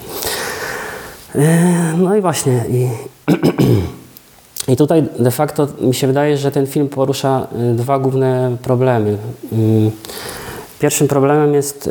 [1.34, 2.64] E, No i właśnie.
[2.70, 2.88] I,
[4.72, 9.16] I tutaj de facto mi się wydaje, że ten film porusza y, dwa główne problemy.
[10.84, 11.90] Pierwszym problemem jest, y,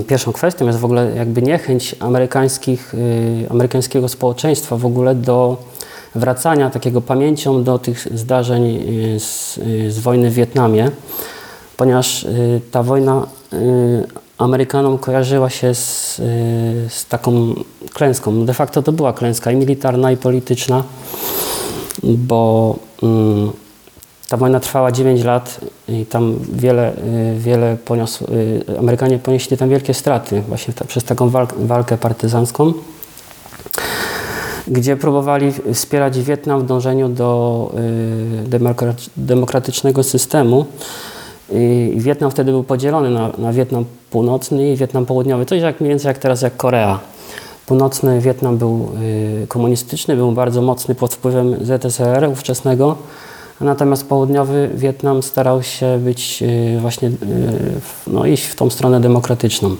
[0.00, 5.56] y, pierwszą kwestią jest w ogóle jakby niechęć amerykańskich, y, amerykańskiego społeczeństwa w ogóle do
[6.14, 10.90] wracania takiego pamięcią do tych zdarzeń y, z, z wojny w Wietnamie,
[11.76, 12.26] ponieważ
[12.70, 13.26] ta wojna
[14.38, 16.16] Amerykanom kojarzyła się z,
[16.88, 17.54] z taką
[17.92, 18.44] klęską.
[18.44, 20.84] De facto to była klęska i militarna, i polityczna,
[22.02, 23.52] bo mm,
[24.34, 28.28] ta wojna trwała 9 lat i tam wiele, y, wiele poniosło,
[28.68, 32.72] y, Amerykanie ponieśli tam wielkie straty właśnie ta, przez taką walk, walkę partyzancką,
[34.68, 37.70] gdzie próbowali wspierać Wietnam w dążeniu do
[38.46, 40.66] y, demokra- demokratycznego systemu.
[41.52, 45.46] I Wietnam wtedy był podzielony na, na Wietnam północny i Wietnam południowy.
[45.46, 46.98] Coś jak mniej więcej jak teraz jak Korea.
[47.66, 52.96] Północny Wietnam był y, komunistyczny, był bardzo mocny pod wpływem ZSRR ówczesnego,
[53.60, 57.12] natomiast południowy Wietnam starał się być y, właśnie, y,
[58.06, 59.76] no, iść w tą stronę demokratyczną.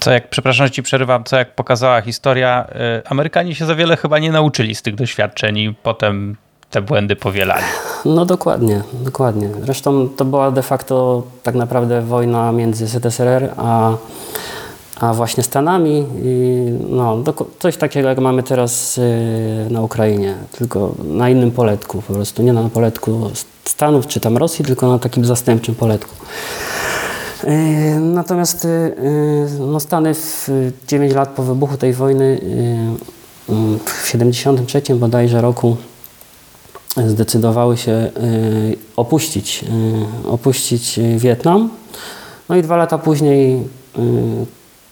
[0.00, 2.66] Co jak, przepraszam, że ci przerywam, co jak pokazała historia,
[3.00, 6.36] y, Amerykanie się za wiele chyba nie nauczyli z tych doświadczeń i potem
[6.70, 7.64] te błędy powielali.
[8.04, 9.48] No dokładnie, dokładnie.
[9.62, 13.92] Zresztą to była de facto tak naprawdę wojna między ZSRR a,
[15.00, 16.06] a właśnie Stanami.
[16.88, 17.22] No,
[17.58, 22.42] coś takiego jak mamy teraz y, na Ukrainie, tylko na innym poletku po prostu.
[22.42, 23.30] Nie na poletku
[23.64, 26.14] Stanów czy tam Rosji, tylko na takim zastępczym poletku.
[27.44, 28.94] Y, Natomiast y,
[29.60, 30.48] no Stany w
[30.88, 32.24] 9 lat po wybuchu tej wojny
[33.48, 35.76] y, w 73 bodajże roku
[37.06, 38.10] zdecydowały się
[38.96, 39.64] opuścić,
[40.28, 41.70] opuścić Wietnam.
[42.48, 43.62] No i dwa lata później,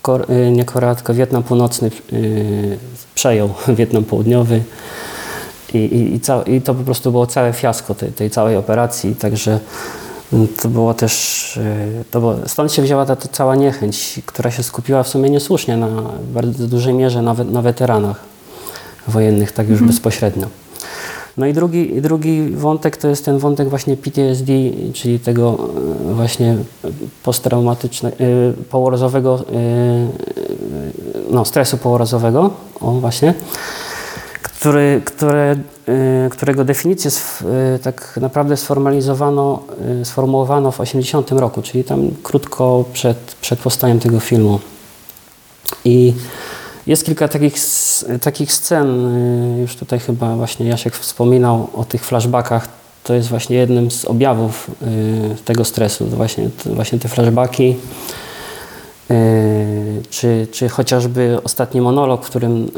[0.05, 2.79] Kor, y, nie Korea, tylko Wietnam Północny y,
[3.14, 4.62] przejął Wietnam Południowy.
[5.75, 9.59] I, i, i, I to po prostu było całe fiasko tej, tej całej operacji, także
[10.33, 14.51] y, to było też, y, to było, stąd się wzięła ta, ta cała niechęć, która
[14.51, 15.88] się skupiła w sumie niesłusznie na
[16.33, 18.21] bardzo dużej mierze na, we, na weteranach
[19.09, 20.47] wojennych, tak już bezpośrednio.
[21.37, 24.53] No i drugi, drugi wątek to jest ten wątek właśnie PTSD,
[24.92, 25.59] czyli tego
[26.11, 26.57] e, właśnie
[27.23, 28.16] posttraumatycznego,
[28.70, 29.44] połorazowego,
[31.31, 33.35] no stresu połorazowego, o właśnie,
[34.64, 35.57] który, które,
[35.88, 39.62] e, którego definicję e, tak naprawdę sformalizowano,
[40.01, 44.61] e, sformułowano w 80 roku, czyli tam krótko przed, przed powstaniem tego filmu.
[45.85, 46.14] I
[46.87, 47.55] jest kilka takich,
[48.20, 49.16] takich scen,
[49.57, 52.68] y, już tutaj chyba właśnie Jasiek wspominał o tych flashbackach.
[53.05, 57.77] To jest właśnie jednym z objawów y, tego stresu, właśnie, właśnie te flashbacki.
[59.11, 62.70] Y, Czy, czy chociażby ostatni monolog, w którym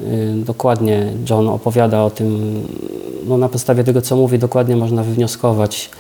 [0.44, 2.62] dokładnie John opowiada o tym,
[3.26, 5.90] no na podstawie tego, co mówi, dokładnie można wywnioskować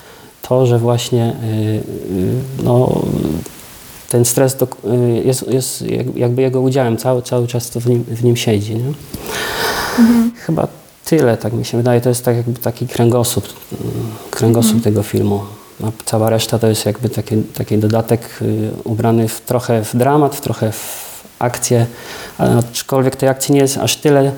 [0.42, 1.36] to, że właśnie
[2.64, 3.02] no,
[4.08, 7.86] ten stres to, y, jest, jest jak- jakby jego udziałem, cały, cały czas to w
[7.86, 8.74] nim, w nim siedzi.
[8.74, 8.92] Nie?
[10.36, 10.68] Chyba
[11.04, 12.00] tyle, tak mi się wydaje.
[12.00, 13.76] To jest tak jakby taki kręgosłup, y,
[14.30, 15.40] kręgosłup tego filmu.
[15.84, 20.36] A cała reszta to jest jakby taki, taki dodatek y, ubrany w, trochę w dramat,
[20.36, 21.06] w trochę w
[21.38, 21.86] akcję,
[22.38, 24.32] ale aczkolwiek tej akcji nie jest aż tyle,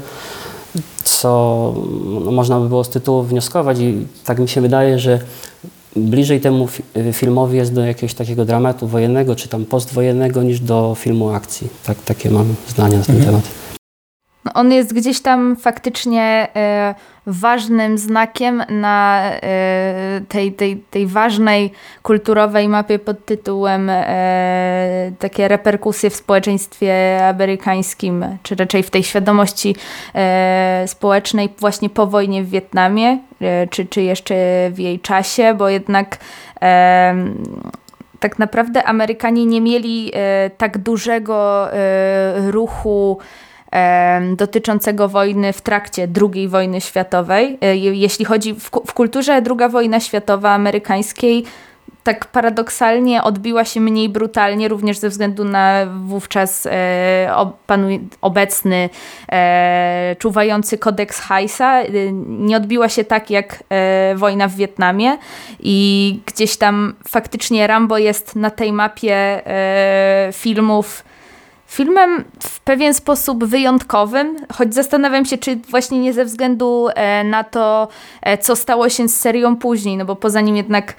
[1.04, 1.74] co
[2.24, 5.20] no, można by było z tytułu wnioskować i tak mi się wydaje, że
[5.96, 10.94] bliżej temu fi- filmowi jest do jakiegoś takiego dramatu wojennego czy tam postwojennego niż do
[10.98, 11.68] filmu akcji.
[11.86, 13.42] Tak, takie mam zdania na ten temat.
[14.44, 16.94] No, On jest gdzieś tam faktycznie e,
[17.26, 21.72] ważnym znakiem na e, tej, tej, tej ważnej
[22.02, 29.76] kulturowej mapie pod tytułem e, takie reperkusje w społeczeństwie amerykańskim, czy raczej w tej świadomości
[30.14, 33.18] e, społecznej właśnie po wojnie w Wietnamie,
[33.70, 34.34] czy, czy jeszcze
[34.70, 36.16] w jej czasie, bo jednak
[36.60, 37.44] em,
[38.20, 43.18] tak naprawdę Amerykanie nie mieli e, tak dużego e, ruchu
[44.36, 47.58] dotyczącego wojny w trakcie II wojny światowej.
[47.60, 51.44] E, je- Jeśli chodzi w, w kulturze II wojna światowa amerykańskiej,
[52.04, 58.90] tak paradoksalnie odbiła się mniej brutalnie, również ze względu na wówczas e, panuj, obecny
[59.32, 61.80] e, czuwający kodeks Heisa.
[61.80, 61.88] E,
[62.28, 65.18] nie odbiła się tak jak e, wojna w Wietnamie
[65.60, 71.04] i gdzieś tam faktycznie Rambo jest na tej mapie e, filmów
[71.68, 77.44] filmem w pewien sposób wyjątkowym, choć zastanawiam się, czy właśnie nie ze względu e, na
[77.44, 77.88] to,
[78.40, 80.94] co stało się z serią później, no bo poza nim jednak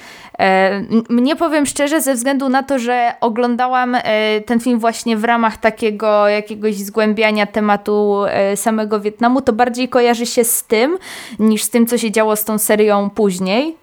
[1.10, 3.98] mnie powiem szczerze, ze względu na to, że oglądałam
[4.46, 8.22] ten film właśnie w ramach takiego jakiegoś zgłębiania tematu
[8.56, 10.98] samego Wietnamu, to bardziej kojarzy się z tym,
[11.40, 13.76] niż z tym, co się działo z tą serią później,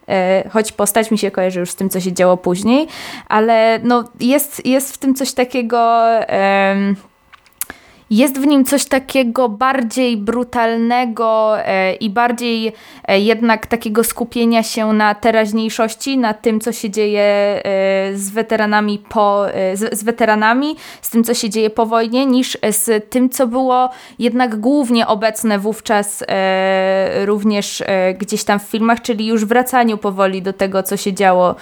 [0.50, 2.86] choć postać mi się kojarzy już z tym, co się działo później,
[3.28, 6.02] ale no jest, jest w tym coś takiego
[8.10, 12.72] jest w nim coś takiego bardziej brutalnego e, i bardziej
[13.08, 17.62] e, jednak takiego skupienia się na teraźniejszości, na tym, co się dzieje e,
[18.14, 23.10] z weteranami po, z, z weteranami, z tym, co się dzieje po wojnie, niż z
[23.10, 26.24] tym, co było jednak głównie obecne wówczas
[27.24, 27.82] również
[28.18, 31.54] gdzieś tam w filmach, czyli już wracaniu powoli do tego, co się działo,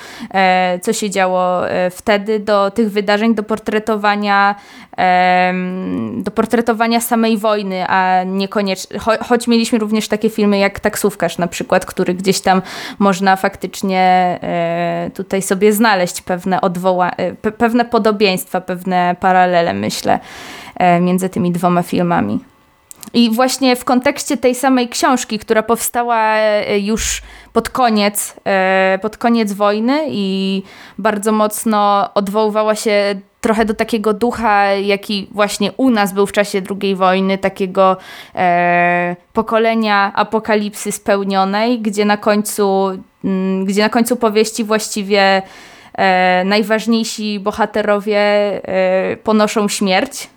[0.83, 4.55] co się działo wtedy, do tych wydarzeń, do portretowania
[6.17, 11.47] do portretowania samej wojny, a niekoniecznie, cho choć mieliśmy również takie filmy jak Taksówkarz na
[11.47, 12.63] przykład, który gdzieś tam
[12.99, 14.01] można faktycznie
[14.43, 20.21] e, tutaj sobie znaleźć pewne odwoła e, pe pewne podobieństwa, pewne paralele myślę
[20.77, 22.41] e, między tymi dwoma filmami.
[23.15, 26.37] I właśnie w kontekście tej samej książki, która powstała
[26.81, 28.37] już pod koniec,
[29.03, 30.63] pod koniec wojny i
[30.99, 36.63] bardzo mocno odwoływała się trochę do takiego ducha, jaki właśnie u nas był w czasie
[36.83, 37.97] II wojny, takiego
[38.35, 45.43] e, pokolenia apokalipsy spełnionej, gdzie na końcu, m, mm, gdzie na końcu powieści właściwie
[45.95, 50.31] e, najważniejsi bohaterowie e, ponoszą śmierć.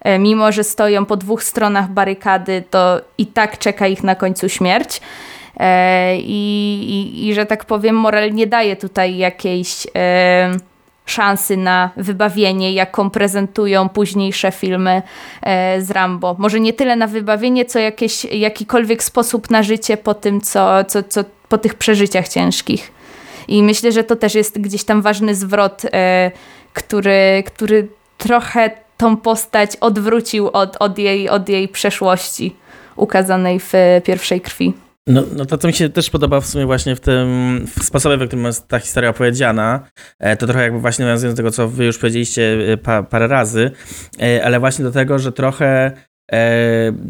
[0.00, 4.48] E, mimo, że stoją po dwóch stronach barykady, to i tak czeka ich na końcu
[4.48, 5.00] śmierć.
[5.56, 6.40] E, i,
[6.88, 9.86] i, I że tak powiem, moral nie daje tutaj jakiejś
[11.06, 15.02] szansy na wybawienie, jaką prezentują późniejsze filmy
[15.42, 16.36] e, z Rambo.
[16.38, 21.02] Może nie tyle na wybawienie, co jakieś, jakikolwiek sposób na życie po tym, co, co,
[21.02, 22.92] co po tych przeżyciach ciężkich.
[23.48, 26.30] I myślę, że to też jest gdzieś tam ważny zwrot, e,
[26.72, 27.88] który, który
[28.18, 32.56] trochę tą postać odwrócił od, od, jej, od jej przeszłości
[32.96, 33.72] ukazanej w
[34.04, 34.83] pierwszej krwi.
[35.06, 38.16] No, no to, co mi się też podoba w sumie właśnie w tym w sposobie,
[38.16, 39.80] w którym jest ta historia opowiedziana,
[40.18, 43.26] e, to trochę jakby właśnie nawiązując do tego, co wy już powiedzieliście e, pa, parę
[43.26, 43.70] razy,
[44.22, 45.92] e, ale właśnie do tego, że trochę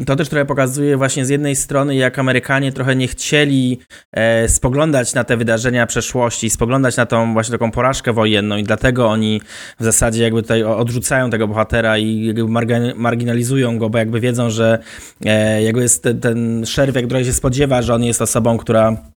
[0.05, 3.79] to też trochę pokazuje właśnie z jednej strony, jak Amerykanie trochę nie chcieli
[4.11, 9.07] e, spoglądać na te wydarzenia przeszłości, spoglądać na tą właśnie taką porażkę wojenną i dlatego
[9.07, 9.41] oni
[9.79, 12.33] w zasadzie jakby tutaj odrzucają tego bohatera i
[12.95, 14.79] marginalizują go, bo jakby wiedzą, że
[15.25, 18.95] e, jakby jest ten, ten szerw, jak trochę się spodziewa, że on jest osobą, która
[18.95, 19.14] E,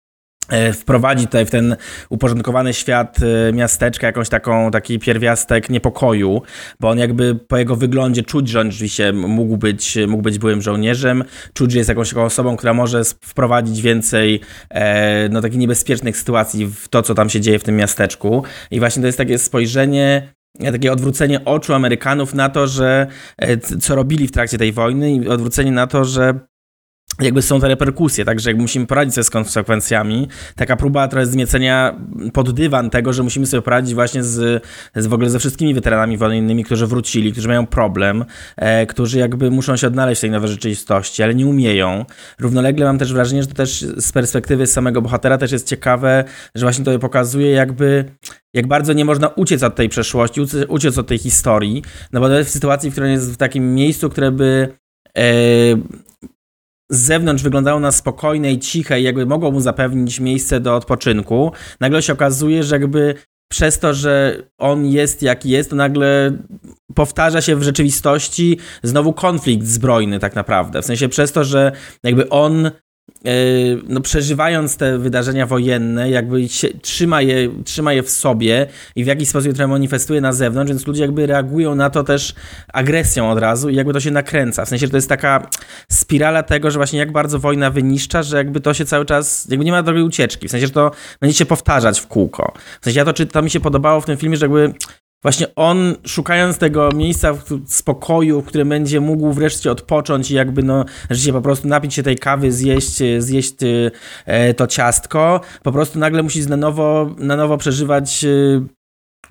[0.72, 1.76] wprowadzi tutaj w ten
[2.08, 6.42] uporządkowany świat e, miasteczka jakąś taką, taki pierwiastek niepokoju,
[6.80, 10.62] bo on jakby po jego wyglądzie czuć, że on rzeczywiście mógł być, mógł być byłym
[10.62, 16.16] żołnierzem, czuć, że jest jakąś taką osobą, która może wprowadzić więcej e, no, takich niebezpiecznych
[16.16, 18.44] sytuacji w to, co tam się dzieje w tym miasteczku.
[18.70, 20.32] I właśnie to jest takie spojrzenie
[20.72, 23.06] takie odwrócenie oczu Amerykanów na to, że
[23.80, 26.34] co robili w trakcie tej wojny i odwrócenie na to, że
[27.20, 30.28] jakby są te reperkusje, także musimy poradzić sobie z konsekwencjami.
[30.56, 32.00] Taka próba trochę zmiecenia
[32.32, 34.64] pod dywan tego, że musimy sobie poradzić właśnie z,
[34.96, 38.24] z w ogóle ze wszystkimi weteranami wojennymi, którzy wrócili, którzy mają problem,
[38.56, 42.04] e, którzy jakby muszą się odnaleźć w tej nowej rzeczywistości, ale nie umieją.
[42.38, 46.66] Równolegle mam też wrażenie, że to też z perspektywy samego bohatera też jest ciekawe, że
[46.66, 48.04] właśnie to pokazuje jakby
[48.54, 52.46] jak bardzo nie można uciec od tej przeszłości, uciec od tej historii, no bo nawet
[52.46, 54.68] w sytuacji, w której jest w takim miejscu, które by
[55.18, 55.22] e,
[56.90, 61.52] z zewnątrz wyglądało na spokojne i ciche i jakby mogło mu zapewnić miejsce do odpoczynku,
[61.80, 63.14] nagle się okazuje, że jakby
[63.48, 66.38] przez to, że on jest jaki jest, to nagle
[66.94, 70.82] powtarza się w rzeczywistości znowu konflikt zbrojny tak naprawdę.
[70.82, 71.72] W sensie przez to, że
[72.02, 72.70] jakby on
[73.88, 78.66] no, przeżywając te wydarzenia wojenne, jakby się, trzyma, je, trzyma je w sobie
[78.96, 82.34] i w jakiś sposób je manifestuje na zewnątrz, więc ludzie jakby reagują na to też
[82.72, 84.64] agresją od razu i jakby to się nakręca.
[84.64, 85.48] W sensie, że to jest taka
[85.92, 89.64] spirala tego, że właśnie jak bardzo wojna wyniszcza, że jakby to się cały czas, jakby
[89.64, 90.48] nie ma drogi ucieczki.
[90.48, 90.90] W sensie, że to
[91.20, 92.52] będzie się powtarzać w kółko.
[92.80, 94.74] W sensie, ja to, czy to mi się podobało w tym filmie, że jakby
[95.22, 97.34] właśnie on szukając tego miejsca
[97.66, 102.02] spokoju, w którym będzie mógł wreszcie odpocząć i jakby no życie po prostu napić się
[102.02, 103.54] tej kawy, zjeść, zjeść
[104.26, 108.28] e, to ciastko, po prostu nagle musi na nowo, na nowo przeżywać e,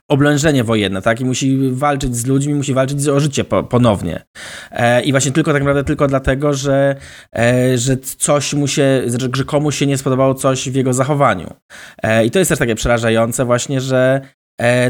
[0.10, 1.22] oblężenie wojenne, tak?
[1.22, 4.24] I musi walczyć z ludźmi, musi walczyć o życie po, ponownie.
[4.72, 6.96] E, I właśnie tylko tak naprawdę tylko dlatego, że,
[7.36, 11.54] e, że coś mu się, że, że komuś się nie spodobało coś w jego zachowaniu.
[12.04, 14.22] E, I to jest też takie przerażające właśnie, że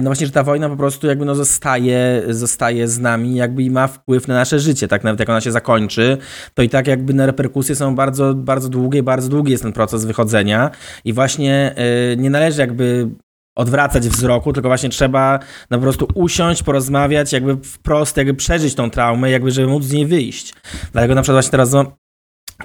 [0.02, 3.72] no właśnie, że ta wojna po prostu jakby no zostaje, zostaje z nami jakby i
[3.72, 6.18] ma wpływ na nasze życie, tak nawet jak ona się zakończy,
[6.54, 10.06] to i tak jakby na reperkusje są bardzo, bardzo długie, bardzo długi jest ten proces
[10.06, 10.72] wychodzenia
[11.06, 13.10] i właśnie e, nie należy jakby
[13.56, 15.40] odwracać wzroku, tylko właśnie trzeba
[15.72, 19.94] no po prostu usiąść, porozmawiać, jakby wprost, jakby przeżyć tą traumę, jakby żeby móc z
[19.94, 20.54] niej wyjść.
[20.92, 21.98] Dlatego na przykład właśnie teraz no,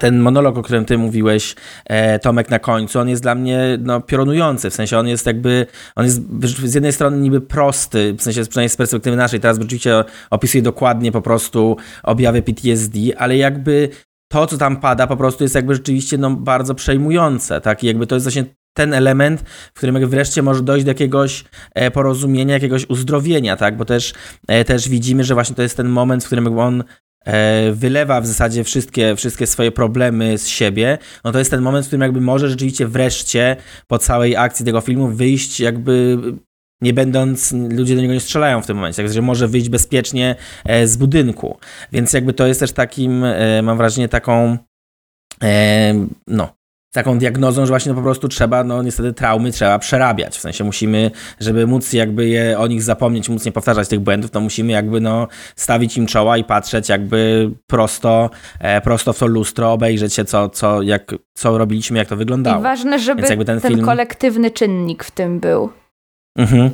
[0.00, 1.55] ten monolog, o którym ty mówiłeś,
[1.87, 5.66] e, Tomek, na końcu, on jest dla mnie no, piorunujący, w sensie on jest jakby,
[5.96, 6.20] on jest
[6.64, 11.12] z jednej strony niby prosty, w sensie przynajmniej z perspektywy naszej, teraz rzeczywiście opisuje dokładnie
[11.12, 13.88] po prostu objawy PTSD, ale jakby
[14.33, 17.85] to, co tam pada, po prostu jest jakby rzeczywiście no, bardzo przejmujące, tak?
[17.85, 19.40] I jakby to jest właśnie ten element,
[19.74, 23.76] w którym jakby wreszcie może dojść do jakiegoś e, porozumienia, jakiegoś uzdrowienia, tak?
[23.76, 24.14] Bo też,
[24.48, 26.85] e, też widzimy, że właśnie to jest ten moment, w którym on
[27.72, 31.88] wylewa w zasadzie wszystkie, wszystkie swoje problemy z siebie, no to jest ten moment, w
[31.88, 33.56] którym jakby może rzeczywiście wreszcie
[33.87, 36.18] po całej akcji tego filmu wyjść jakby
[36.82, 40.87] nie będąc, ludzie do niego nie strzelają w tym momencie, także może wyjść bezpiecznie e,
[40.87, 41.58] z budynku.
[41.92, 44.58] Więc jakby to jest też takim, e, mam wrażenie, taką
[45.42, 46.54] e, no,
[46.92, 50.37] taką diagnozą, że właśnie no po prostu trzeba, no niestety traumy trzeba przerabiać.
[50.37, 54.31] W sensie musimy, żeby móc jakby je, o nich zapomnieć, móc nie powtarzać tych błędów,
[54.31, 59.26] to musimy jakby no stawić im czoła i patrzeć jakby prosto, e, prosto w to
[59.26, 62.61] lustro, obejrzeć się co, co, jak, co robiliśmy, jak to wyglądało.
[62.61, 65.70] I ważne, żeby ten ten, film- kolektywny czynnik w tym był.
[66.38, 66.70] Mhm.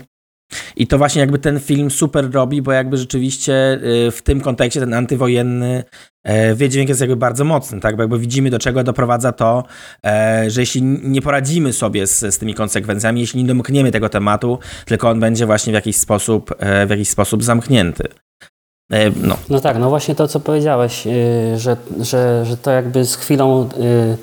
[0.76, 4.80] I to właśnie jakby ten film super robi, bo jakby rzeczywiście y, w tym kontekście
[4.80, 5.84] ten antywojenny
[6.24, 7.96] e, wydźwięk jest jakby bardzo mocny, tak?
[7.96, 9.64] Bo jakby widzimy do czego doprowadza to,
[10.06, 14.58] e, że jeśli nie poradzimy sobie z, z tymi konsekwencjami, jeśli nie domkniemy tego tematu,
[14.84, 18.08] tylko on będzie właśnie w jakiś sposób, e, w jakiś sposób zamknięty.
[19.22, 19.36] No.
[19.48, 23.68] No tak, no właśnie to, co powiedziałeś, yy, że, że, że to jakby z chwilą
[23.78, 24.16] yy,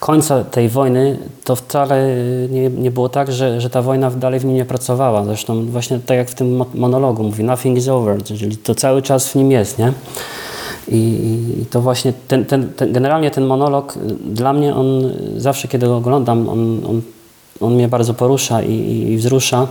[0.00, 2.16] końca tej wojny, to wcale
[2.50, 5.24] nie, nie było tak, że, że ta wojna dalej w nim nie pracowała.
[5.24, 9.02] Zresztą właśnie tak jak w tym mo- monologu mówi, nothing is over, czyli to cały
[9.02, 9.92] czas w nim jest, nie?
[10.88, 14.00] I, to właśnie ten, ten, ten, generalnie ten monolog, y,
[14.34, 17.02] dla mnie on zawsze, kiedy go oglądam, on, on,
[17.60, 19.66] on mnie bardzo porusza i, i, i wzrusza.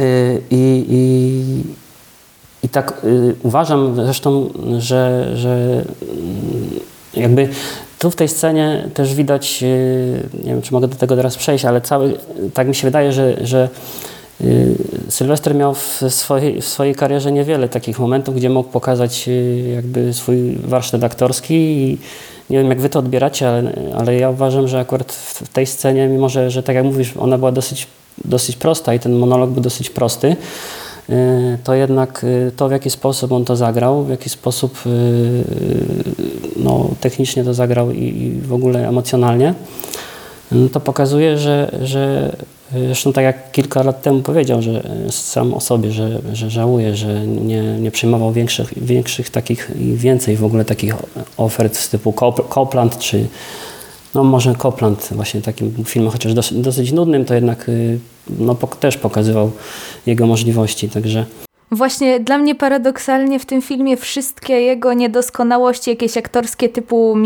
[0.00, 6.80] Y, I, i, i tak y, uważam zresztą, że, że mm,
[7.14, 7.48] jakby
[8.02, 11.64] tu w tej scenie też widać, y, nie wiem czy mogę do tego teraz przejść,
[11.64, 12.18] ale cały,
[12.54, 13.68] tak mi się wydaje, że, że
[14.40, 14.74] y,
[15.08, 20.14] Sylwester miał w swojej, w swojej karierze niewiele takich momentów, gdzie mógł pokazać y, jakby
[20.14, 21.98] swój warsztat aktorski i
[22.50, 26.08] nie wiem jak wy to odbieracie, ale, ale ja uważam, że akurat w tej scenie,
[26.08, 27.86] mimo że, że tak jak mówisz, ona była dosyć,
[28.24, 30.36] dosyć prosta i ten monolog był dosyć prosty,
[31.64, 35.44] to jednak y, to, w jaki sposób on to zagrał, w jaki sposób y,
[36.56, 39.54] no, technicznie to zagrał i, i w ogóle emocjonalnie,
[40.52, 42.32] no, to pokazuje, że, że
[42.72, 47.26] zresztą tak jak kilka lat temu powiedział, że sam o sobie, że, że żałuje, że
[47.26, 50.94] nie, nie przyjmował większych, większych takich i więcej w ogóle takich
[51.36, 53.26] ofert z typu Cop- Copland czy
[54.14, 57.98] no może Copland właśnie takim filmem, chociaż dosyć, dosyć nudnym, to jednak y,
[58.30, 59.50] no, też pokazywał
[60.06, 61.26] jego możliwości, także.
[61.70, 67.16] Właśnie dla mnie paradoksalnie w tym filmie wszystkie jego niedoskonałości jakieś aktorskie typu,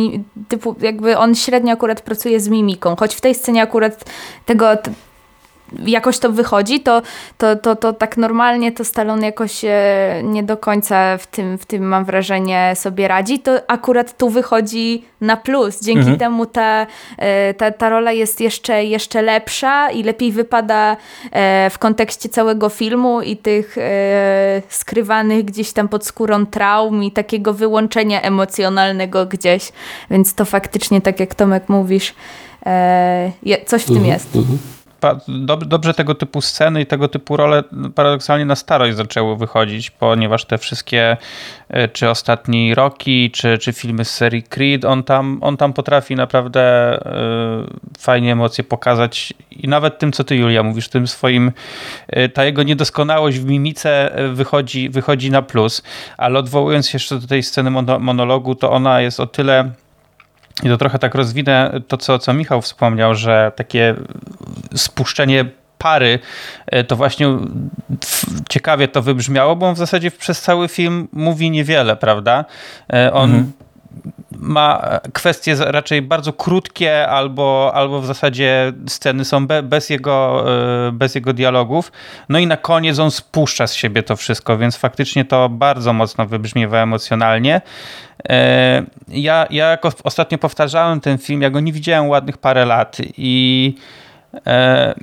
[0.48, 4.04] typu jakby on średnio akurat pracuje z mimiką, choć w tej scenie akurat
[4.46, 4.68] tego
[5.86, 7.02] jakoś to wychodzi, to,
[7.38, 11.66] to, to, to tak normalnie to Stallone jakoś e, nie do końca w tym, w
[11.66, 15.80] tym mam wrażenie sobie radzi, to akurat tu wychodzi na plus.
[15.80, 16.18] Dzięki Mhm.
[16.18, 16.86] temu ta,
[17.18, 20.96] e, ta, ta rola jest jeszcze, jeszcze lepsza i lepiej wypada
[21.32, 23.76] e, w kontekście całego filmu i tych
[24.68, 29.72] skrywanych gdzieś tam pod skórą traum i takiego wyłączenia emocjonalnego gdzieś.
[30.10, 32.14] Więc to faktycznie, tak jak Tomek mówisz,
[33.66, 34.36] coś w tym jest.
[34.36, 34.58] mhm.
[35.66, 40.58] Dobrze tego typu sceny i tego typu role paradoksalnie na starość zaczęły wychodzić, ponieważ te
[40.58, 41.16] wszystkie,
[41.68, 46.16] e, czy ostatni Rocky, czy, czy filmy z serii Creed, on tam, on tam potrafi
[46.16, 47.66] naprawdę e,
[47.98, 51.52] fajnie emocje pokazać i nawet tym, co ty Julia mówisz, tym swoim,
[52.08, 55.82] e, ta jego niedoskonałość w mimice wychodzi, wychodzi na plus,
[56.16, 59.70] ale odwołując się jeszcze do tej sceny mono- monologu, to ona jest o tyle
[60.62, 63.94] i to trochę tak rozwinę to, co, co Michał wspomniał, że takie
[64.74, 65.44] spuszczenie
[65.78, 66.18] pary,
[66.88, 67.28] to właśnie
[68.48, 72.44] ciekawie to wybrzmiało, bo on w zasadzie przez cały film mówi niewiele, prawda?
[73.12, 73.52] On mhm
[74.38, 80.44] ma kwestie raczej bardzo krótkie, albo, albo w zasadzie sceny są be, bez, jego,
[80.88, 81.92] e, bez jego dialogów.
[82.28, 86.26] No i na koniec on spuszcza z siebie to wszystko, więc faktycznie to bardzo mocno
[86.26, 87.60] wybrzmiewa emocjonalnie.
[88.28, 92.96] E, ja, ja jako ostatnio powtarzałem ten film, ja go nie widziałem ładnych parę lat
[93.18, 93.74] i
[94.46, 94.94] e,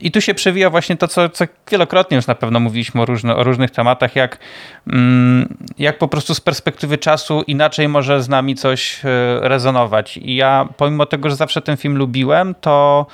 [0.00, 3.06] i tu się przewija właśnie to, co, co wielokrotnie już na pewno mówiliśmy o,
[3.36, 4.38] o różnych tematach, jak,
[4.86, 9.08] mm, jak po prostu z perspektywy czasu inaczej może z nami coś e,
[9.48, 10.16] rezonować.
[10.16, 13.06] I ja, pomimo tego, że zawsze ten film lubiłem, to,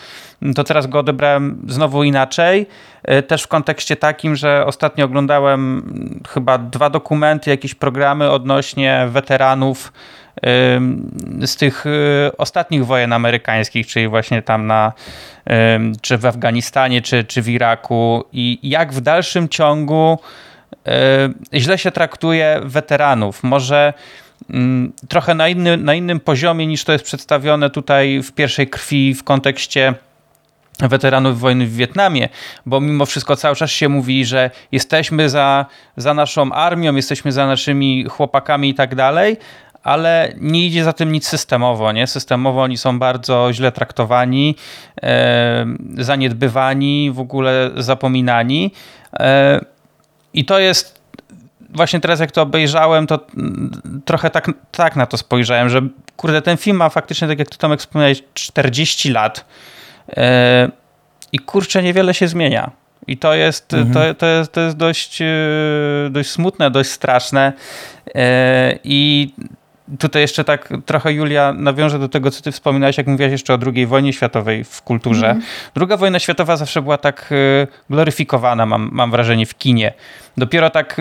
[0.54, 2.66] to teraz go odebrałem znowu inaczej.
[3.02, 5.82] E, też w kontekście takim, że ostatnio oglądałem
[6.28, 9.92] chyba dwa dokumenty, jakieś programy odnośnie weteranów
[11.44, 14.92] z tych y, ostatnich wojen amerykańskich, czyli właśnie tam na,
[16.00, 20.18] czy w Afganistanie, czy, czy w Iraku i jak w dalszym ciągu
[21.54, 23.42] źle się traktuje weteranów.
[23.42, 23.92] Może
[25.08, 29.24] trochę na, inny, na innym poziomie niż to jest przedstawione tutaj w pierwszej krwi w
[29.24, 29.94] kontekście
[30.78, 32.28] weteranów wojny w Wietnamie,
[32.66, 35.66] bo mimo wszystko cały czas się mówi, że jesteśmy za,
[35.96, 39.36] za naszą armią, jesteśmy za naszymi chłopakami i tak dalej,
[39.86, 41.92] ale nie idzie za tym nic systemowo.
[41.92, 42.06] Nie?
[42.06, 44.56] Systemowo oni są bardzo źle traktowani,
[45.02, 45.66] e,
[45.98, 48.72] zaniedbywani, w ogóle zapominani.
[49.12, 49.60] E,
[50.34, 51.00] I to jest
[51.70, 53.26] właśnie teraz, jak to obejrzałem, to
[54.04, 55.80] trochę tak, tak na to spojrzałem, że
[56.16, 59.44] kurde, ten film ma faktycznie, tak jak ty Tomek wspomniałeś, 40 lat.
[60.16, 60.68] E,
[61.32, 62.70] I kurczę, niewiele się zmienia.
[63.06, 63.94] I to jest, mhm.
[63.94, 65.18] to, to, jest, to jest dość,
[66.10, 67.52] dość smutne, dość straszne.
[68.84, 69.32] I
[69.98, 73.58] tutaj jeszcze tak trochę Julia nawiążę do tego, co ty wspominałeś, jak mówiłaś jeszcze o
[73.74, 75.30] II wojnie światowej w kulturze.
[75.30, 75.42] Mm.
[75.74, 79.92] Druga wojna światowa zawsze była tak y, gloryfikowana, mam, mam wrażenie, w kinie.
[80.36, 81.00] Dopiero tak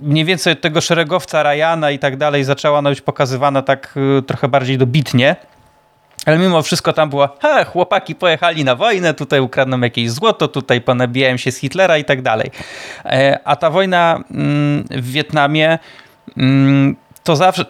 [0.00, 4.78] mniej więcej tego szeregowca Ryana i tak dalej zaczęła być pokazywana tak y, trochę bardziej
[4.78, 5.36] dobitnie.
[6.26, 10.80] Ale mimo wszystko tam było, ha, chłopaki pojechali na wojnę, tutaj ukradną jakieś złoto, tutaj
[10.80, 12.50] ponabijałem się z Hitlera i tak dalej.
[13.04, 15.78] E, a ta wojna mm, w Wietnamie
[16.36, 17.64] mm, to zawsze,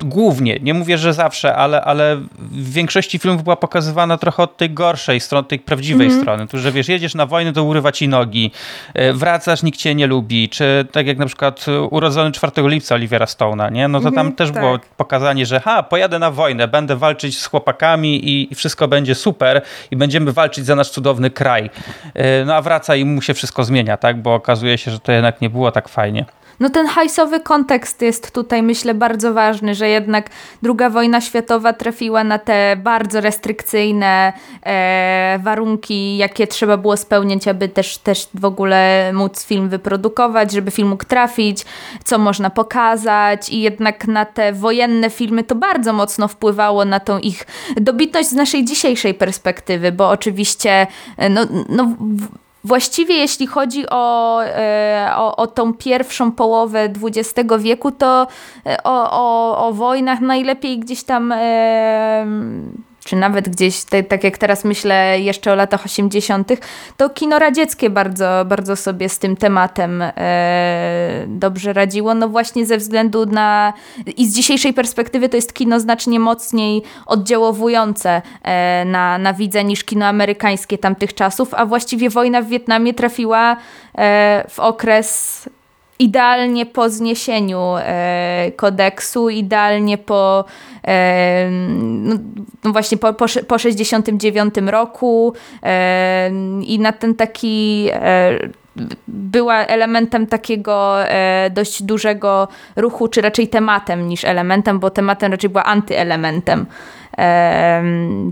[0.00, 4.70] głównie, nie mówię, że zawsze, ale, ale w większości filmów była pokazywana trochę od tej
[4.70, 6.22] gorszej strony, tej prawdziwej mm -hmm.
[6.22, 6.46] strony.
[6.46, 8.50] Tu, że wiesz, jedziesz na wojnę, to urywa ci nogi,
[8.94, 13.26] e, wracasz, nikt cię nie lubi, czy tak jak na przykład urodzony 4 lipca Olivera
[13.26, 13.88] Stone'a, nie?
[13.88, 14.62] No to tam mm -hmm, też tak.
[14.62, 19.14] było pokazanie, że ha, pojadę na wojnę, będę walczyć z chłopakami i, i wszystko będzie
[19.14, 21.70] super i będziemy walczyć za nasz cudowny kraj.
[22.14, 24.22] E, no a wraca i mu się wszystko zmienia, tak?
[24.22, 26.24] Bo okazuje się, że to jednak nie było tak fajnie.
[26.60, 30.30] No ten hajsowy kontekst jest tutaj myślę bardzo ważny, że jednak
[30.62, 34.32] druga wojna światowa trafiła na te bardzo restrykcyjne
[34.62, 40.70] e, warunki, jakie trzeba było spełniać, aby też, też w ogóle móc film wyprodukować, żeby
[40.70, 41.64] film mógł trafić,
[42.04, 43.48] co można pokazać.
[43.48, 47.46] I jednak na te wojenne filmy to bardzo mocno wpływało na tą ich
[47.76, 50.86] dobitność z naszej dzisiejszej perspektywy, bo oczywiście
[51.16, 51.96] e, no, no
[52.68, 58.26] Właściwie jeśli chodzi o, e, o, o tą pierwszą połowę XX wieku, to
[58.66, 61.34] e, o, o, o wojnach najlepiej gdzieś tam
[63.08, 66.52] czy nawet gdzieś, te, tak jak teraz myślę jeszcze o latach 80.,
[66.96, 72.14] to kino radzieckie bardzo, bardzo sobie z tym tematem e, dobrze radziło.
[72.14, 73.72] No właśnie ze względu na.
[74.16, 79.84] I z dzisiejszej perspektywy to jest kino znacznie mocniej oddziałowujące e, na, na widza niż
[79.84, 83.56] kino amerykańskie tamtych czasów, a właściwie wojna w Wietnamie trafiła
[83.98, 85.48] e, w okres
[85.98, 90.44] idealnie po zniesieniu e, kodeksu, idealnie po
[90.84, 92.14] e, no,
[92.64, 95.32] no właśnie po, po, po 69 roku
[95.62, 96.30] e,
[96.62, 98.38] i na ten taki e,
[99.08, 105.50] była elementem takiego e, dość dużego ruchu, czy raczej tematem niż elementem, bo tematem raczej
[105.50, 106.66] była antyelementem.
[107.18, 107.82] E,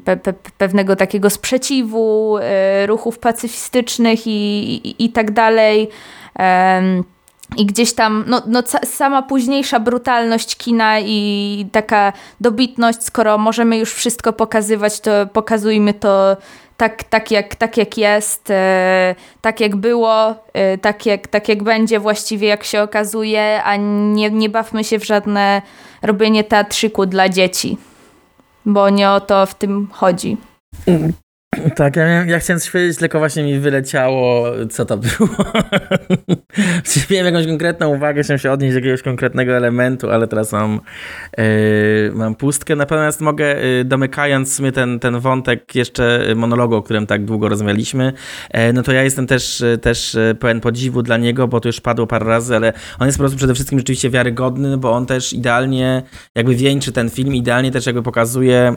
[0.04, 2.38] pe, pe, pewnego takiego sprzeciwu,
[2.86, 4.30] ruchów pacyfistycznych i,
[4.88, 5.88] i, i tak dalej.
[7.56, 13.94] I gdzieś tam, no, no sama późniejsza brutalność kina i taka dobitność, skoro możemy już
[13.94, 16.36] wszystko pokazywać, to pokazujmy to
[16.76, 21.62] tak, tak, jak, tak jak jest, e, tak jak było, e, tak, jak, tak jak
[21.62, 25.62] będzie właściwie, jak się okazuje, a nie, nie bawmy się w żadne
[26.02, 27.78] robienie teatrzyku dla dzieci,
[28.66, 30.36] bo nie o to w tym chodzi.
[31.76, 35.28] Tak, ja, miałem, ja chciałem coś powiedzieć, tylko właśnie mi wyleciało, co to było.
[37.10, 40.80] miałem jakąś konkretną uwagę, chciałem się odnieść do jakiegoś konkretnego elementu, ale teraz mam,
[41.38, 41.44] yy,
[42.14, 42.76] mam pustkę.
[42.76, 47.48] Natomiast mogę, yy, domykając w sumie ten, ten wątek jeszcze monologu, o którym tak długo
[47.48, 48.12] rozmawialiśmy,
[48.54, 52.06] yy, no to ja jestem też, też pełen podziwu dla niego, bo to już padło
[52.06, 56.02] parę razy, ale on jest po prostu przede wszystkim rzeczywiście wiarygodny, bo on też idealnie
[56.34, 58.76] jakby wieńczy ten film, idealnie też jakby pokazuje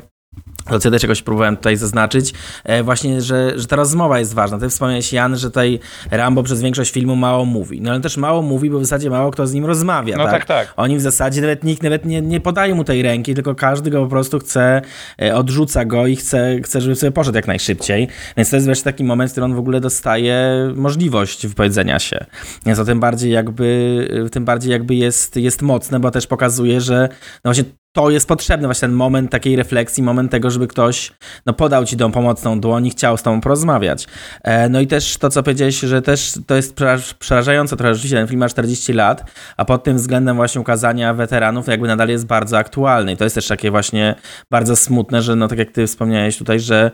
[0.69, 4.33] to co ja też czegoś próbowałem tutaj zaznaczyć, e, właśnie, że, że ta rozmowa jest
[4.33, 4.59] ważna.
[4.59, 5.79] Ty wspomniałeś, Jan, że tutaj
[6.11, 7.81] Rambo przez większość filmu mało mówi.
[7.81, 10.17] No ale też mało mówi, bo w zasadzie mało kto z nim rozmawia.
[10.17, 10.45] No tak, tak.
[10.45, 10.73] tak.
[10.77, 14.03] Oni w zasadzie nawet nikt nawet nie, nie podaje mu tej ręki, tylko każdy go
[14.03, 14.81] po prostu chce,
[15.21, 18.07] e, odrzuca go i chce, chce, żeby sobie poszedł jak najszybciej.
[18.37, 22.25] Więc to jest wreszcie taki moment, w którym on w ogóle dostaje możliwość wypowiedzenia się.
[22.65, 27.09] Więc to tym bardziej jakby, tym bardziej jakby jest, jest mocne, bo też pokazuje, że
[27.43, 31.11] no właśnie to jest potrzebny właśnie ten moment takiej refleksji, moment tego, żeby ktoś
[31.45, 34.07] no, podał ci tą pomocną dłoń i chciał z tobą porozmawiać.
[34.43, 36.75] E, no i też to, co powiedziałeś, że też to jest
[37.19, 41.67] przerażające trochę, rzeczywiście ten film ma 40 lat, a pod tym względem właśnie ukazania weteranów
[41.67, 43.11] jakby nadal jest bardzo aktualny.
[43.11, 44.15] I to jest też takie właśnie
[44.51, 46.91] bardzo smutne, że no tak jak ty wspomniałeś tutaj, że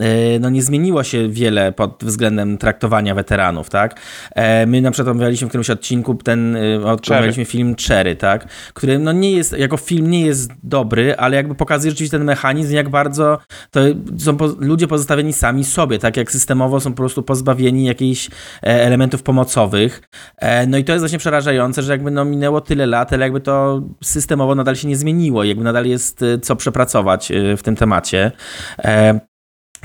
[0.00, 4.00] e, no nie zmieniło się wiele pod względem traktowania weteranów, tak?
[4.34, 6.60] E, my na przykład omawialiśmy w którymś odcinku ten, e,
[7.08, 8.48] omawialiśmy film Cherry, tak?
[8.74, 12.26] Który no nie jest, jako film nie jest jest dobry, ale jakby pokazuje rzeczywiście ten
[12.26, 13.38] mechanizm, jak bardzo
[13.70, 13.80] to
[14.18, 18.30] są po, ludzie pozostawieni sami sobie, tak jak systemowo są po prostu pozbawieni jakichś e,
[18.62, 20.02] elementów pomocowych.
[20.36, 23.40] E, no i to jest właśnie przerażające, że jakby no minęło tyle lat, ale jakby
[23.40, 28.32] to systemowo nadal się nie zmieniło, jakby nadal jest e, co przepracować w tym temacie.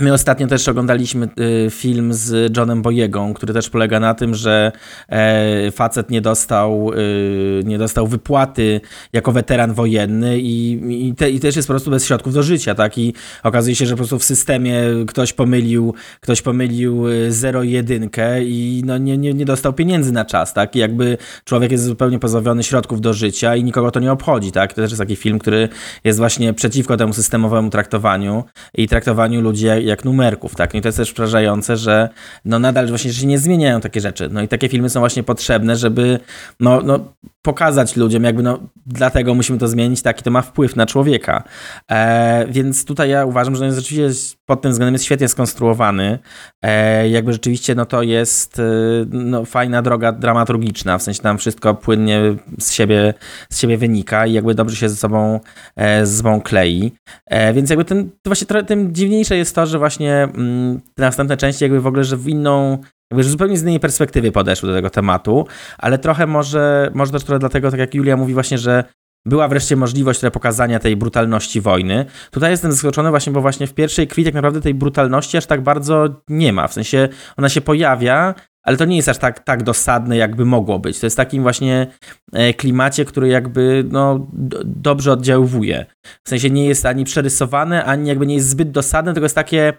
[0.01, 4.71] My ostatnio też oglądaliśmy y, film z Johnem Boyegą, który też polega na tym, że
[5.09, 8.81] e, facet nie dostał, y, nie dostał wypłaty
[9.13, 12.75] jako weteran wojenny i, i, te, i, też jest po prostu bez środków do życia,
[12.75, 12.97] tak?
[12.97, 13.13] I
[13.43, 18.09] okazuje się, że po prostu w systemie ktoś pomylił, ktoś pomylił 0 i 1
[18.41, 20.75] i no nie, nie, nie dostał pieniędzy na czas, tak?
[20.75, 24.73] I jakby człowiek jest zupełnie pozbawiony środków do życia i nikogo to nie obchodzi, tak?
[24.73, 25.69] To też jest taki film, który
[26.03, 30.73] jest właśnie przeciwko temu systemowemu traktowaniu i traktowaniu ludzi jak numerków, tak?
[30.73, 32.09] No i to jest też przerażające, że
[32.45, 34.29] no nadal właśnie się nie zmieniają takie rzeczy.
[34.31, 36.19] No i takie filmy są właśnie potrzebne, żeby
[36.59, 36.99] no, no
[37.43, 41.43] pokazać ludziom, jakby no dlatego musimy to zmienić, taki to ma wpływ na człowieka.
[41.91, 46.19] E, więc tutaj ja uważam, że on jest rzeczywiście pod tym względem jest świetnie skonstruowany.
[46.61, 48.63] E, jakby rzeczywiście no to jest e,
[49.09, 52.21] no, fajna droga dramaturgiczna, w sensie tam wszystko płynnie
[52.59, 53.13] z siebie,
[53.49, 55.39] z siebie wynika i jakby dobrze się ze sobą,
[55.75, 56.91] e, ze sobą klei.
[57.25, 61.37] E, więc jakby tym, właśnie trochę, tym dziwniejsze jest to, że właśnie mm, te następne
[61.37, 62.77] części jakby w ogóle, że w inną
[63.11, 65.47] jakby, zupełnie z innej perspektywy podeszły do tego tematu,
[65.77, 68.83] ale trochę może, może też trochę dlatego, tak jak Julia mówi właśnie, że
[69.25, 72.05] była wreszcie możliwość pokazania tej brutalności wojny.
[72.31, 75.61] Tutaj jestem zaskoczony właśnie, bo właśnie w pierwszej krwi tak naprawdę tej brutalności aż tak
[75.61, 76.67] bardzo nie ma.
[76.67, 80.79] W sensie ona się pojawia, ale to nie jest aż tak, tak dosadne, jakby mogło
[80.79, 80.99] być.
[80.99, 81.87] To jest takim właśnie
[82.33, 84.27] e, klimacie, który jakby no,
[84.65, 85.85] dobrze oddziałuje.
[86.23, 89.73] W sensie nie jest ani przerysowane, ani jakby nie jest zbyt dosadne, tylko jest takie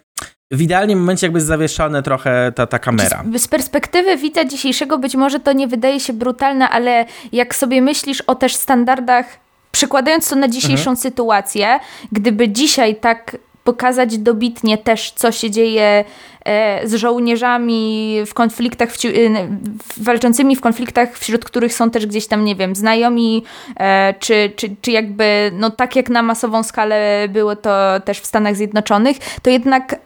[0.51, 3.25] w idealnym momencie jakby zawieszone trochę ta, ta kamera.
[3.37, 8.21] Z perspektywy widza dzisiejszego być może to nie wydaje się brutalne, ale jak sobie myślisz
[8.21, 9.27] o też standardach,
[9.73, 10.97] przykładając to na dzisiejszą mhm.
[10.97, 11.81] sytuację,
[12.13, 16.05] gdyby dzisiaj tak pokazać dobitnie też, co się dzieje
[16.45, 22.45] e, z żołnierzami w konfliktach, w, walczącymi w konfliktach, wśród których są też gdzieś tam,
[22.45, 23.45] nie wiem, znajomi,
[23.77, 28.27] e, czy, czy, czy jakby, no tak jak na masową skalę było to też w
[28.27, 29.97] Stanach Zjednoczonych, to jednak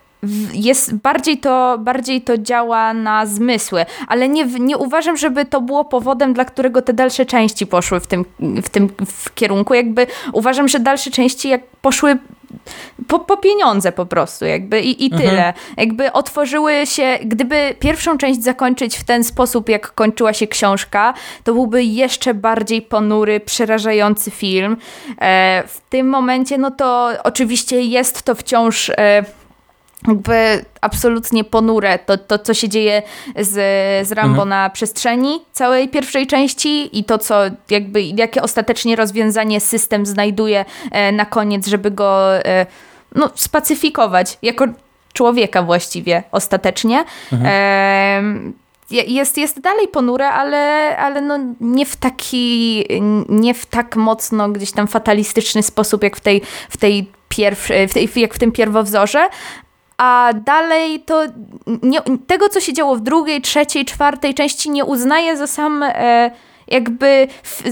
[0.52, 5.84] jest bardziej to, bardziej to działa na zmysły, ale nie, nie uważam, żeby to było
[5.84, 8.24] powodem, dla którego te dalsze części poszły w tym,
[8.62, 9.74] w tym w kierunku.
[9.74, 12.18] Jakby uważam, że dalsze części jak poszły
[13.08, 15.30] po, po pieniądze po prostu, jakby i, i mhm.
[15.30, 15.52] tyle.
[15.76, 21.14] Jakby otworzyły się, gdyby pierwszą część zakończyć w ten sposób, jak kończyła się książka,
[21.44, 24.76] to byłby jeszcze bardziej ponury, przerażający film.
[25.20, 28.90] E, w tym momencie, no to oczywiście jest to wciąż.
[28.90, 29.24] E,
[30.06, 33.02] jakby absolutnie ponure to, to co się dzieje
[33.36, 33.50] z,
[34.08, 34.48] z Rambo mhm.
[34.48, 37.40] na przestrzeni całej pierwszej części i to, co
[37.70, 42.66] jakby, jakie ostatecznie rozwiązanie system znajduje e, na koniec, żeby go e,
[43.14, 44.64] no, spacyfikować jako
[45.12, 47.04] człowieka właściwie ostatecznie.
[47.32, 47.46] Mhm.
[47.46, 48.52] E,
[48.90, 52.84] jest, jest dalej ponure, ale, ale no nie w taki,
[53.28, 57.94] nie w tak mocno gdzieś tam fatalistyczny sposób, jak w tej, w tej pierwszej, w
[57.94, 59.28] tej, jak w tym pierwowzorze,
[59.98, 61.22] a dalej to
[61.82, 66.30] nie, tego, co się działo w drugiej, trzeciej, czwartej części nie uznaję za sam e,
[66.70, 67.26] jakby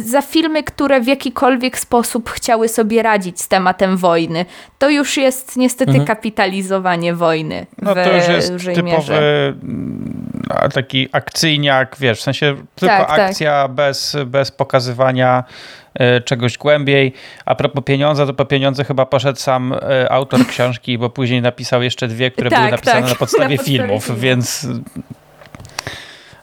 [0.05, 4.45] za filmy, które w jakikolwiek sposób chciały sobie radzić z tematem wojny.
[4.79, 6.07] To już jest niestety Mhm.
[6.07, 9.49] kapitalizowanie wojny No w to już jest typowy mierze.
[9.49, 10.33] mm,
[10.75, 13.19] taki akcyjniak, wiesz, w sensie tylko Tak, tak.
[13.21, 15.45] akcja bez, bez pokazywania
[15.95, 17.13] e, czegoś głębiej.
[17.45, 21.83] A propos pieniądza, to po pieniądze chyba poszedł sam e, autor książki, bo później napisał
[21.83, 24.21] jeszcze dwie, które Tak, były napisane tak, na podstawie na podstawie filmów, filmów.
[24.23, 24.67] więc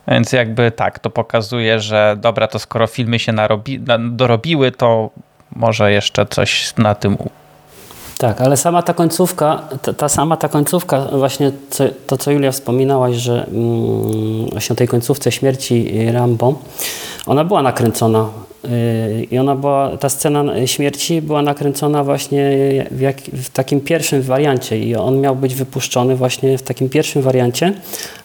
[0.07, 5.09] więc jakby tak, to pokazuje, że dobra, to skoro filmy się narobi, na, dorobiły, to
[5.55, 7.17] może jeszcze coś na tym
[8.17, 12.51] Tak, ale sama ta końcówka, ta, ta sama ta końcówka, właśnie co, to, co Julia
[12.51, 16.59] wspominałaś, że mm, właśnie o tej końcówce śmierci Rambo,
[17.25, 18.29] ona była nakręcona
[19.31, 22.51] i ona była, ta scena śmierci była nakręcona właśnie
[22.91, 27.21] w, jak, w takim pierwszym wariancie i on miał być wypuszczony właśnie w takim pierwszym
[27.21, 27.73] wariancie.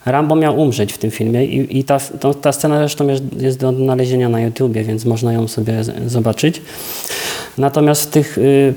[0.06, 3.58] Rambo miał umrzeć w tym filmie i, i ta, to, ta scena zresztą jest, jest
[3.58, 6.62] do odnalezienia na YouTubie, więc można ją sobie z- zobaczyć.
[7.58, 8.74] Natomiast w tych y,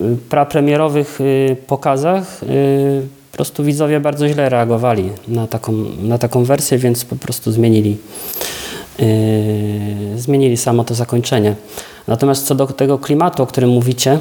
[0.00, 3.02] y, prapremierowych y, pokazach y,
[3.32, 7.96] po prostu widzowie bardzo źle reagowali na taką, na taką wersję, więc po prostu zmienili,
[10.16, 11.54] zmienili samo to zakończenie.
[12.08, 14.18] Natomiast co do tego klimatu, o którym mówicie,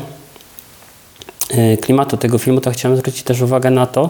[1.53, 4.09] y, klimatu tego filmu, to chciałem zwrócić też uwagę na to,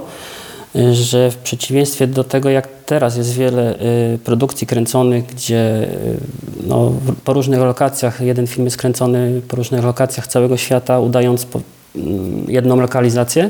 [0.76, 3.76] y, że w przeciwieństwie do tego, jak teraz jest wiele
[4.14, 6.18] y, produkcji kręconych, gdzie y,
[6.64, 6.91] no,
[7.24, 11.47] po różnych lokacjach, jeden film jest kręcony po różnych lokacjach całego świata, udając
[11.95, 13.49] mm, jedną lokalizację,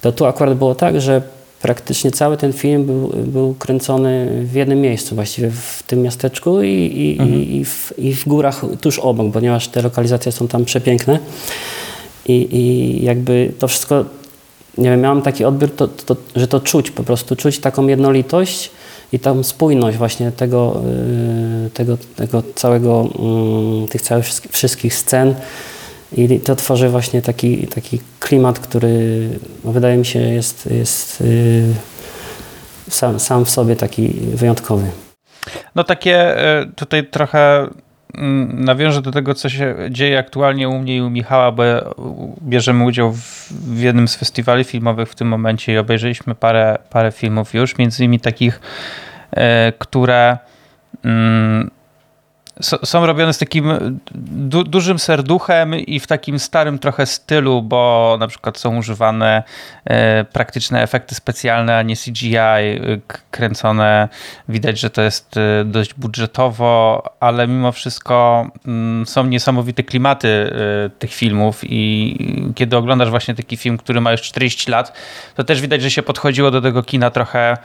[0.00, 1.22] to tu akurat było tak, że
[1.64, 6.68] praktycznie cały ten film był, był kręcony w jednym miejscu, właściwie w tym miasteczku i,
[6.68, 11.18] i, i, i, w, i w górach tuż obok, ponieważ te lokalizacje są tam przepiękne.
[12.26, 14.04] I, I jakby to wszystko,
[14.78, 18.70] nie wiem, miałam taki odbiór, to, to, że to czuć, po prostu czuć taką jednolitość
[19.12, 20.82] i tą spójność właśnie tego,
[21.66, 25.34] y, tego, tego całego, mm, tych całych wszystkich scen.
[26.16, 29.28] I to tworzy właśnie taki, taki klimat, który
[29.64, 31.74] no, wydaje mi się jest, jest y,
[32.90, 34.90] sam, sam w sobie taki wyjątkowy.
[35.74, 37.68] No takie e, tutaj trochę
[38.14, 41.64] mm, nawiążę do tego, co się dzieje aktualnie u mnie i u Michała, bo
[42.42, 47.12] bierzemy udział w, w jednym z festiwali filmowych w tym momencie i obejrzeliśmy parę, parę
[47.12, 48.60] filmów już, między innymi takich,
[49.30, 50.38] e, które
[51.04, 51.70] mm,
[52.62, 58.28] są robione z takim du dużym serduchem i w takim starym trochę stylu, bo na
[58.28, 59.42] przykład są używane
[59.84, 62.78] e, praktyczne efekty specjalne, a nie CGI, e,
[63.30, 64.08] kręcone.
[64.48, 70.90] Widać, że to jest e, dość budżetowo, ale mimo wszystko mm, są niesamowite klimaty e,
[70.90, 72.16] tych filmów i
[72.54, 74.92] kiedy oglądasz właśnie taki film, który ma już 40 lat,
[75.34, 77.56] to też widać, że się podchodziło do tego kina trochę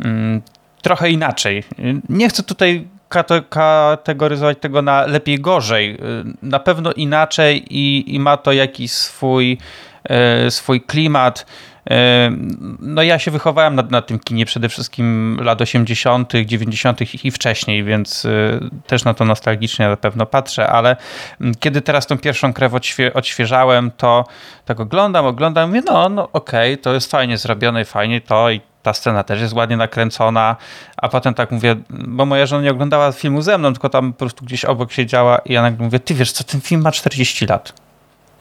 [0.00, 0.42] mm,
[0.82, 1.64] trochę inaczej.
[2.08, 2.88] Nie chcę tutaj
[3.48, 5.98] kategoryzować tego na lepiej, gorzej.
[6.42, 9.58] Na pewno inaczej i, i ma to jakiś swój,
[10.04, 11.46] e, swój klimat.
[11.90, 12.30] E,
[12.80, 17.24] No ja się wychowałem na, na tym kinie przede wszystkim lat 80., 90.
[17.24, 18.26] i wcześniej, więc
[18.86, 20.96] też na to nostalgicznie na pewno patrzę, ale
[21.40, 24.24] mm, kiedy teraz tą pierwszą krew odświe, odświeżałem, to
[24.64, 28.94] tak oglądam, oglądam, mówię, no, no okej, to jest fajnie zrobione, fajnie to i ta
[28.94, 30.56] scena też jest ładnie nakręcona,
[30.96, 34.18] a potem tak mówię, bo moja żona nie oglądała filmu ze mną, tylko tam po
[34.18, 37.46] prostu gdzieś obok siedziała i ja nagle mówię, ty wiesz co, ten film ma 40
[37.46, 37.72] lat.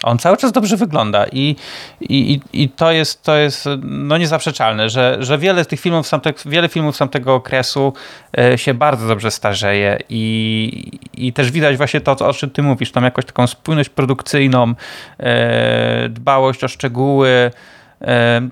[0.04, 1.56] On cały czas dobrze wygląda i,
[2.02, 6.40] i, i- to jest, to jest no niezaprzeczalne, że, że wiele tych filmów, z tamtego,
[6.46, 7.94] wiele filmów z tamtego okresu
[8.38, 12.92] e, się bardzo dobrze starzeje i, i też widać właśnie to, o czym ty mówisz,
[12.92, 14.74] tam jakąś taką spójność produkcyjną,
[15.20, 17.52] e, dbałość o szczegóły,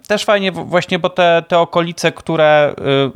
[0.08, 2.74] Też fajnie właśnie, bo te, te okolice, które
[3.08, 3.12] y,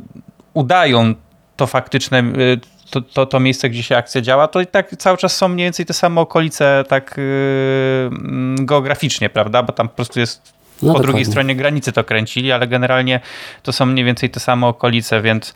[0.54, 1.14] udają
[1.56, 2.60] to faktyczne, y,
[2.90, 5.66] to, to, to miejsce, gdzie się akcja działa, to i tak cały czas są mniej
[5.66, 7.22] więcej te same okolice tak y,
[8.12, 9.62] mm, geograficznie, prawda?
[9.62, 11.06] Bo tam po prostu jest No po dokładnie.
[11.06, 13.20] drugiej stronie granicy to kręcili, ale generalnie
[13.62, 15.54] to są mniej więcej te same okolice, więc,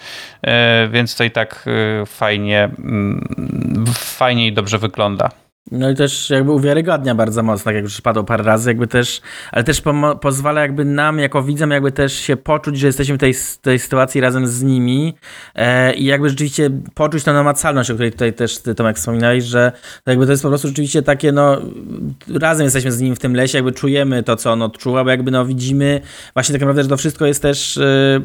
[0.90, 1.64] więc to i tak
[2.06, 5.43] fajnie, mm, fajnie i dobrze wygląda.
[5.70, 9.20] No i też jakby uwiarygodnia bardzo mocno, tak jak już padło parę razy, jakby też,
[9.52, 9.82] ale też
[10.20, 14.20] pozwala jakby nam jako widzom jakby też się poczuć, że jesteśmy w tej, tej sytuacji
[14.20, 15.14] razem z nimi
[15.54, 19.72] e, i jakby rzeczywiście poczuć tę namacalność, o której tutaj też ty Tomek wspominałeś, że
[20.06, 21.60] jakby to jest po prostu rzeczywiście takie no,
[22.40, 25.30] razem jesteśmy z nim w tym lesie, jakby czujemy to, co on odczuwa, bo jakby
[25.30, 26.00] no widzimy
[26.34, 28.20] właśnie tak naprawdę, że to wszystko jest też e,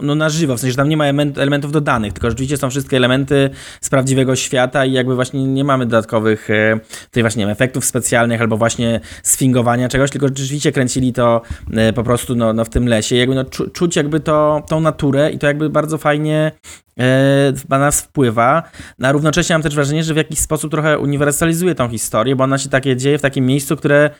[0.00, 2.70] no na żywo, w sensie, że tam nie ma element, elementów dodanych, tylko rzeczywiście są
[2.70, 7.46] wszystkie elementy z prawdziwego świata i jakby właśnie nie mamy dodatkowych e, tutaj właśnie nie
[7.46, 12.52] wiem, efektów specjalnych albo właśnie sfingowania czegoś, tylko rzeczywiście kręcili to e, po prostu no,
[12.52, 13.16] no w tym lesie.
[13.16, 16.52] Jakby no, czu, czuć jakby to, tą naturę i to jakby bardzo fajnie
[16.98, 18.62] e, na nas wpływa.
[18.98, 22.44] No, a równocześnie mam też wrażenie, że w jakiś sposób trochę uniwersalizuje tą historię, bo
[22.44, 24.10] ona się takie dzieje w takim miejscu, które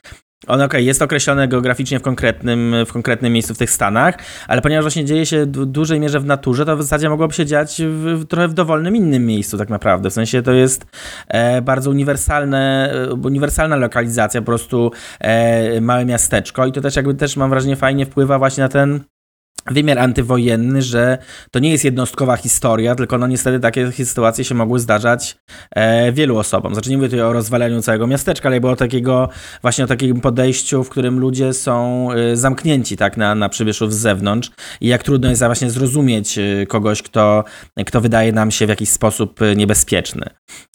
[0.46, 4.14] on okej, okay, jest określone geograficznie w konkretnym, w konkretnym miejscu w tych Stanach,
[4.48, 7.46] ale ponieważ właśnie dzieje się w dużej mierze w naturze, to w zasadzie mogłoby się
[7.46, 10.10] dziać w, w trochę w dowolnym innym miejscu tak naprawdę.
[10.10, 10.86] W sensie to jest
[11.28, 14.90] e, bardzo uniwersalne, e, uniwersalna lokalizacja, po prostu
[15.20, 19.00] e, małe miasteczko i to też jakby też mam wrażenie fajnie wpływa właśnie na ten
[19.66, 21.18] wymiar antywojenny, że
[21.50, 25.36] to nie jest jednostkowa historia, tylko no niestety takie sytuacje się mogły zdarzać
[25.70, 26.74] e, wielu osobom.
[26.74, 29.28] Znaczy nie mówię tutaj o rozwalaniu całego miasteczka, ale było takiego
[29.62, 33.96] właśnie o takim podejściu, w którym ludzie są e, zamknięci tak na, na przybyszów z
[33.96, 34.50] zewnątrz
[34.80, 37.44] i jak trudno jest właśnie zrozumieć e, kogoś, kto,
[37.86, 40.26] kto wydaje nam się w jakiś sposób e, niebezpieczny.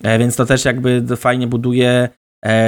[0.04, 2.10] E, więc to też jakby fajnie buduje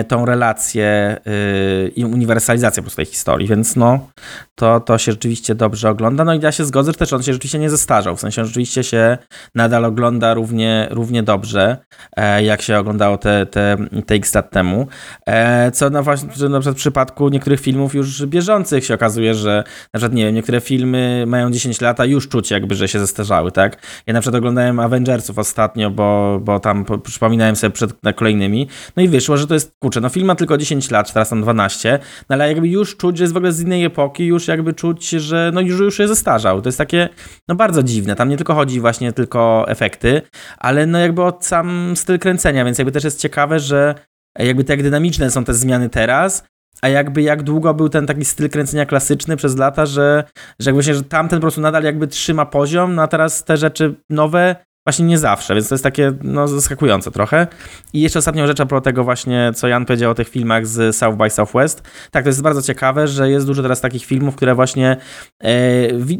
[0.07, 4.09] tą relację y, i uniwersalizację po prostu tej historii, więc no,
[4.55, 6.23] to, to się rzeczywiście dobrze ogląda.
[6.23, 8.83] No i ja się zgodzę, że też on się rzeczywiście nie zestarzał, w sensie rzeczywiście
[8.83, 9.17] się
[9.55, 11.77] nadal ogląda równie, równie dobrze,
[12.17, 14.87] e, jak się oglądało te, te, te x lat temu,
[15.25, 19.63] e, co na właśnie na przykład w przypadku niektórych filmów już bieżących się okazuje, że
[19.93, 22.99] na przykład, nie wiem, niektóre filmy mają 10 lat, a już czuć jakby, że się
[22.99, 23.77] zestarzały, tak?
[24.07, 29.07] Ja na przykład oglądałem Avengersów ostatnio, bo, bo tam przypominałem sobie przed kolejnymi, no i
[29.07, 31.99] wyszło, że to jest jest, kurczę, no film ma tylko 10 lat, teraz tam 12,
[32.29, 35.09] no ale jakby już czuć, że jest w ogóle z innej epoki, już jakby czuć,
[35.09, 36.61] że no już, już się zestarzał.
[36.61, 37.09] To jest takie,
[37.47, 38.15] no bardzo dziwne.
[38.15, 40.21] Tam nie tylko chodzi właśnie tylko efekty,
[40.57, 43.95] ale no jakby o sam styl kręcenia, więc jakby też jest ciekawe, że
[44.39, 46.43] jakby tak dynamiczne są te zmiany teraz,
[46.81, 50.23] a jakby jak długo był ten taki styl kręcenia klasyczny przez lata, że,
[50.59, 53.57] że jakby się, że tamten po prostu nadal jakby trzyma poziom, no a teraz te
[53.57, 54.55] rzeczy nowe
[54.85, 57.47] Właśnie nie zawsze, więc to jest takie no, zaskakujące trochę.
[57.93, 60.95] I jeszcze ostatnią rzecz a propos tego właśnie, co Jan powiedział o tych filmach z
[60.95, 61.83] South by Southwest.
[62.11, 64.97] Tak, to jest bardzo ciekawe, że jest dużo teraz takich filmów, które właśnie
[65.43, 65.55] e,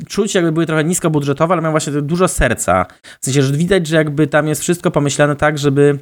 [0.07, 2.85] czuć jakby były trochę niskobudżetowe, ale mają właśnie dużo serca.
[3.21, 5.99] W sensie, że widać, że jakby tam jest wszystko pomyślane tak, żeby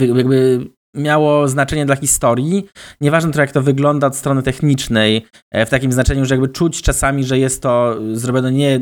[0.00, 0.66] jakby
[0.96, 2.66] miało znaczenie dla historii.
[3.00, 6.82] Nieważne to, jak to wygląda od strony technicznej, e, w takim znaczeniu, że jakby czuć
[6.82, 8.78] czasami, że jest to zrobione nie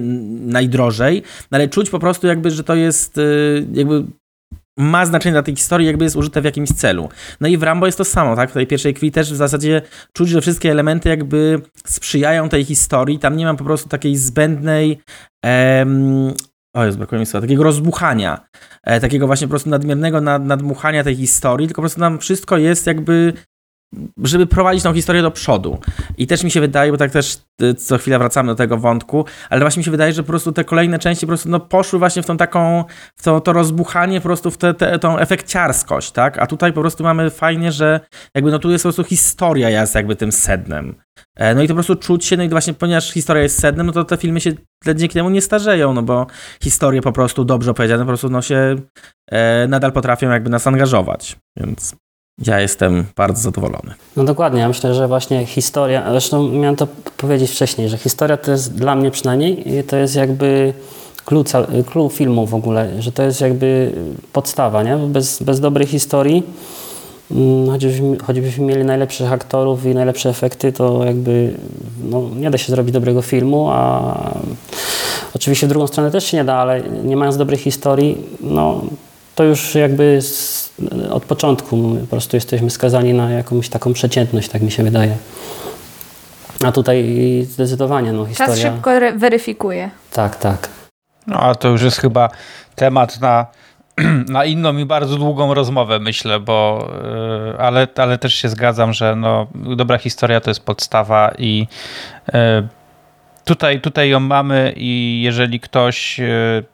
[0.47, 3.23] najdrożej, no ale czuć po prostu jakby, że to jest e,
[3.73, 4.05] jakby
[4.79, 7.09] ma znaczenie dla tej historii, jakby jest użyte w jakimś celu.
[7.41, 8.51] No i w Rambo jest to samo, tak?
[8.51, 13.19] W tej pierwszej krwi też w zasadzie czuć, że wszystkie elementy jakby sprzyjają tej historii.
[13.19, 15.01] Tam nie ma po prostu takiej zbędnej
[15.45, 16.35] em,
[16.75, 18.41] o jest, brakuje mi słowa, takiego rozbuchania,
[18.83, 22.59] e, takiego właśnie po prostu nadmiernego nad, nadmuchania tej historii, tylko po prostu nam wszystko
[22.59, 23.33] jest jakby
[24.23, 25.79] żeby prowadzić tą historię do przodu.
[26.19, 29.25] I też mi się wydaje, bo tak też y, co chwilę wracamy do tego wątku,
[29.51, 31.99] ale właśnie mi się wydaje, że po prostu te kolejne części po prostu no, poszły
[31.99, 32.85] właśnie w tą taką,
[33.17, 36.39] w to, to rozbuchanie, po prostu w tę te, tą efekciarskość, tak?
[36.39, 38.01] A tutaj po prostu mamy fajnie, że
[38.35, 40.95] jakby no tu jest po prostu historia jest jakby tym sednem.
[41.37, 43.87] E, no i to po prostu czuć się, no i właśnie ponieważ historia jest sednem,
[43.87, 44.53] no to te filmy się
[44.95, 46.27] dzięki temu nie starzeją, no bo
[46.63, 48.77] historie po prostu dobrze opowiedziane po prostu no się
[49.31, 51.97] e, nadal potrafią jakby nas angażować, więc
[52.39, 53.95] ja jestem bardzo zadowolony.
[54.17, 58.51] No dokładnie, ja myślę, że właśnie historia, zresztą miałem to powiedzieć wcześniej, że historia to
[58.51, 60.75] jest dla mnie przynajmniej, to jest jakby
[61.25, 61.45] clue,
[61.91, 63.93] clue filmu w ogóle, że to jest jakby
[64.33, 64.97] podstawa, nie?
[64.97, 66.43] Bez, bez dobrej historii,
[67.31, 71.55] mm, choćbyśmy, choćbyśmy mieli najlepszych aktorów i najlepsze efekty, to jakby
[72.05, 74.15] no, nie da się zrobić dobrego filmu, a
[75.35, 78.81] oczywiście w drugą stronę też się nie da, ale nie mając dobrej historii, no
[79.35, 80.21] to już jakby
[81.11, 85.17] od początku po prostu jesteśmy skazani na jakąś taką przeciętność, tak mi się wydaje.
[86.65, 87.17] A tutaj
[87.51, 88.55] zdecydowanie no, historia...
[88.55, 89.91] Czas szybko weryfikuje.
[90.13, 90.69] Tak, tak.
[91.27, 92.29] No, a to już jest chyba
[92.75, 93.47] temat na,
[94.29, 96.89] na inną i bardzo długą rozmowę, myślę, bo
[97.53, 99.47] yy, ale, ale też się zgadzam, że no,
[99.77, 101.67] dobra historia to jest podstawa i
[102.33, 102.69] yy,
[103.45, 106.27] tutaj, tutaj ją mamy i jeżeli ktoś e,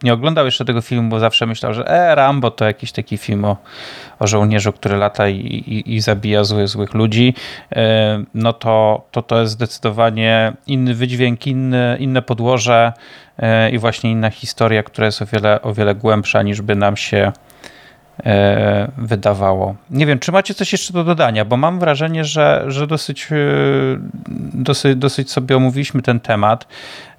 [0.02, 3.44] nie oglądał jeszcze tego filmu, bo zawsze myślał, że e, Rambo to jakiś taki film
[3.44, 3.56] o,
[4.18, 7.34] o żołnierzu, który lata i, i, i zabija złych, złych ludzi,
[7.72, 12.92] e, no to, to to jest zdecydowanie inny wydźwięk, inny, inne podłoże
[13.38, 16.96] e, i właśnie inna historia, która jest o wiele, o wiele głębsza niż by nam
[16.96, 17.32] się
[18.98, 19.74] wydawało.
[19.90, 23.36] Nie wiem, czy macie coś jeszcze do dodania, bo mam wrażenie, że, że dosyć, e,
[24.54, 26.66] dosyć, dosyć sobie omówiliśmy ten temat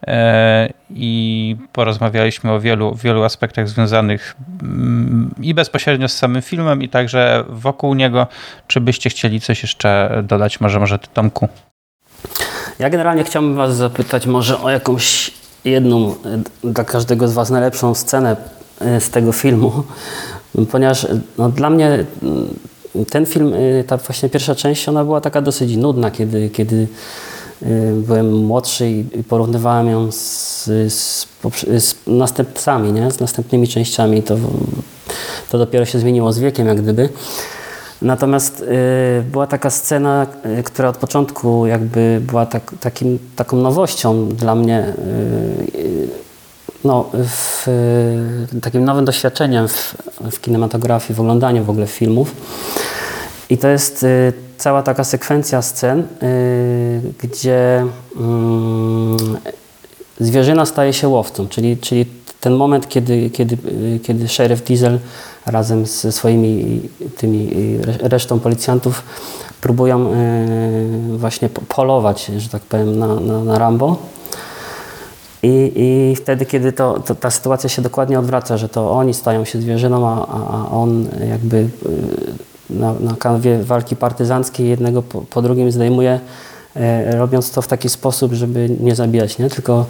[0.07, 6.89] e, i porozmawialiśmy o wielu, wielu aspektach związanych mm, i bezpośrednio z samym filmem, i
[6.89, 8.27] także wokół niego.
[8.67, 10.59] Czy byście chcieli coś jeszcze dodać?
[10.59, 11.47] Może, może ty, Tomku?
[12.79, 15.31] Ja generalnie chciałbym was zapytać może o jakąś
[15.65, 16.15] jedną
[16.63, 18.35] dla każdego z was najlepszą scenę
[18.99, 19.83] z tego filmu,
[20.71, 22.05] ponieważ no, dla mnie
[23.09, 26.87] ten film, y, ta właśnie pierwsza część, ona była taka dosyć nudna, kiedy, kiedy
[27.63, 31.27] y, byłem młodszy i porównywałem ją z, z,
[31.79, 33.11] z następcami, nie?
[33.11, 34.23] z następnymi częściami.
[34.23, 34.37] To,
[35.49, 37.09] to dopiero się zmieniło z wiekiem, jak gdyby.
[38.01, 40.27] Natomiast y, była taka scena,
[40.59, 44.93] y, która od początku jakby była tak, takim, taką nowością dla mnie,
[45.75, 46.07] y,
[46.83, 47.67] no, w,
[48.53, 49.95] y, takim nowym doświadczeniem w,
[50.31, 52.35] w kinematografii, w oglądaniu w ogóle filmów.
[53.49, 56.05] I to jest y, cała taka sekwencja scen, y,
[57.19, 57.85] gdzie
[58.17, 59.17] mm,
[60.19, 62.05] zwierzyna staje się łowcą, czyli, czyli
[62.41, 63.57] ten moment, kiedy, kiedy,
[63.95, 64.99] y, kiedy szeryf Diesel
[65.45, 66.81] razem ze swoimi
[67.17, 69.03] tymi y, re- resztą policjantów
[69.61, 73.97] próbują y, właśnie po- polować, że tak powiem, na, na, na Rambo.
[75.43, 79.45] I, I wtedy, kiedy to, to, ta sytuacja się dokładnie odwraca, że to oni stają
[79.45, 81.69] się zwierzyną, a, a, on jakby y,
[82.69, 86.19] na, na kanwie walki partyzanckiej jednego po, po drugim zdejmuje,
[86.75, 89.49] e, robiąc to w taki sposób, żeby nie zabijać, nie?
[89.49, 89.85] tylko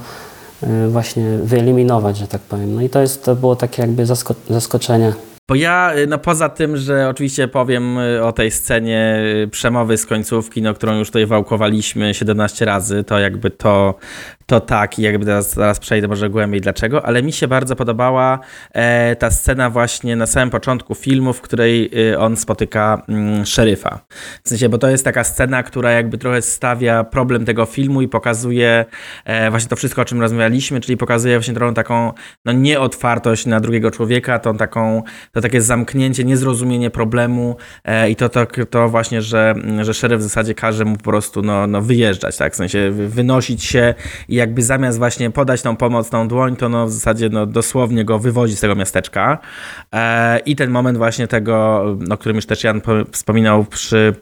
[0.64, 2.76] e, właśnie wyeliminować, że tak powiem.
[2.76, 5.14] No i to, jest, to było takie jakby zasko zaskoczenie.
[5.52, 10.06] Bo ja, y, no poza tym, że oczywiście powiem y, o tej scenie przemowy z
[10.06, 13.95] końcówki, no, którą już tutaj wałkowaliśmy 17 razy, to jakby to,
[14.52, 18.39] to tak i jakby teraz, zaraz przejdę może głębiej dlaczego, ale mi się bardzo podobała
[18.74, 23.99] e, ta scena właśnie na samym początku filmu, w której y, on spotyka mm, szeryfa.
[24.43, 28.08] W sensie, bo to jest taka scena, która jakby trochę stawia problem tego filmu i
[28.08, 28.86] pokazuje
[29.26, 32.12] e, właśnie to wszystko, o czym rozmawialiśmy, czyli pokazuje właśnie trochę taką
[32.45, 38.30] no, nieotwartość na drugiego człowieka, tą taką, to takie zamknięcie, niezrozumienie problemu e, i to,
[38.30, 42.38] to, to właśnie, że, że szeryf w zasadzie każe mu po prostu no, no, wyjeżdżać,
[42.38, 42.54] tak?
[42.54, 43.93] w sensie wy- wynosić się
[44.28, 48.19] i jakby zamiast właśnie podać tą pomocną dłoń, to no, w zasadzie no, dosłownie go
[48.19, 49.37] wywozi z tego miasteczka.
[49.93, 54.15] E, I ten moment właśnie tego, o którym już też Jan po- wspominał przy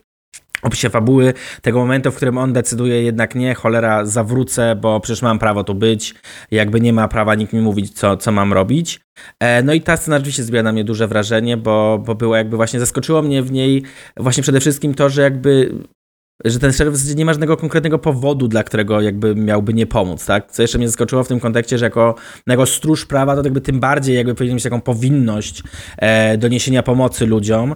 [0.61, 5.39] opisie fabuły, tego momentu, w którym on decyduje jednak nie, cholera, zawrócę, bo przecież mam
[5.39, 6.15] prawo tu być,
[6.51, 8.99] jakby nie ma prawa nikt mi mówić, co, co mam robić.
[9.39, 12.55] E, No i ta scena rzeczywiście zrobiła na mnie duże wrażenie, bo, bo było jakby
[12.57, 13.84] właśnie, zaskoczyło mnie w niej
[14.17, 15.74] właśnie przede wszystkim to, że jakby
[16.46, 20.52] że ten zasadzie nie ma żadnego konkretnego powodu, dla którego jakby miałby nie pomóc, tak?
[20.52, 22.16] Co jeszcze mnie zaskoczyło w tym kontekście, że jako,
[22.48, 25.64] jako stróż prawa to jakby tym bardziej jakby powinien mieć taką powinność
[25.98, 27.76] e, do niesienia pomocy ludziom,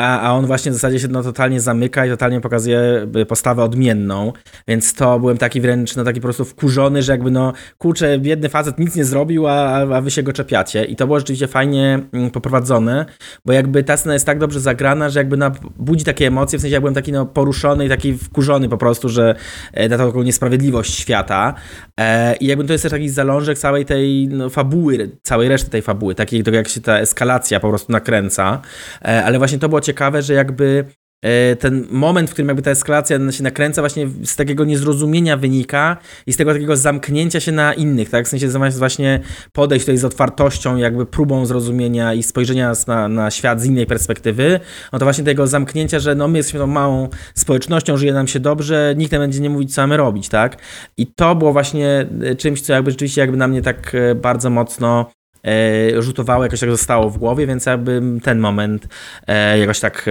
[0.00, 3.64] a, a on właśnie w zasadzie się no, totalnie zamyka i totalnie pokazuje y, postawę
[3.64, 4.32] odmienną,
[4.68, 8.48] więc to byłem taki wręcz no, taki po prostu wkurzony, że jakby no kurczę, biedny
[8.48, 10.84] facet nic nie zrobił, a, a wy się go czepiacie.
[10.84, 13.06] I to było rzeczywiście fajnie mm, poprowadzone,
[13.44, 16.62] bo jakby ta scena jest tak dobrze zagrana, że jakby no, budzi takie emocje, w
[16.62, 19.34] sensie ja byłem taki no, poruszony i taki wkurzony po prostu, że
[19.72, 21.54] e, na taką niesprawiedliwość świata.
[22.00, 25.82] E, i jakby to jest też taki zalążek całej tej no, fabuły, całej reszty tej
[25.82, 28.60] fabuły, takiej jak się ta eskalacja po prostu nakręca,
[29.04, 29.89] e, ale właśnie to było ciekawe,
[30.22, 30.84] że jakby
[31.22, 35.96] e, ten moment, w którym jakby ta eskalacja się nakręca właśnie z takiego niezrozumienia wynika
[36.26, 38.26] i z tego takiego zamknięcia się na innych, tak?
[38.26, 39.20] W sensie zamiast właśnie
[39.52, 44.60] podejść tutaj z otwartością, jakby próbą zrozumienia i spojrzenia na, na świat z innej perspektywy,
[44.92, 48.40] no to właśnie tego zamknięcia, że no my jesteśmy tą małą społecznością, żyje nam się
[48.40, 50.56] dobrze, nikt nam będzie nie mówić, co mamy robić, tak?
[50.96, 54.50] I to było właśnie e, czymś, co jakby rzeczywiście jakby na mnie tak e, bardzo
[54.50, 55.10] mocno
[55.44, 58.88] e, rzutowało, jakoś tak zostało w głowie, więc jakby ten moment
[59.26, 60.06] e, jakoś tak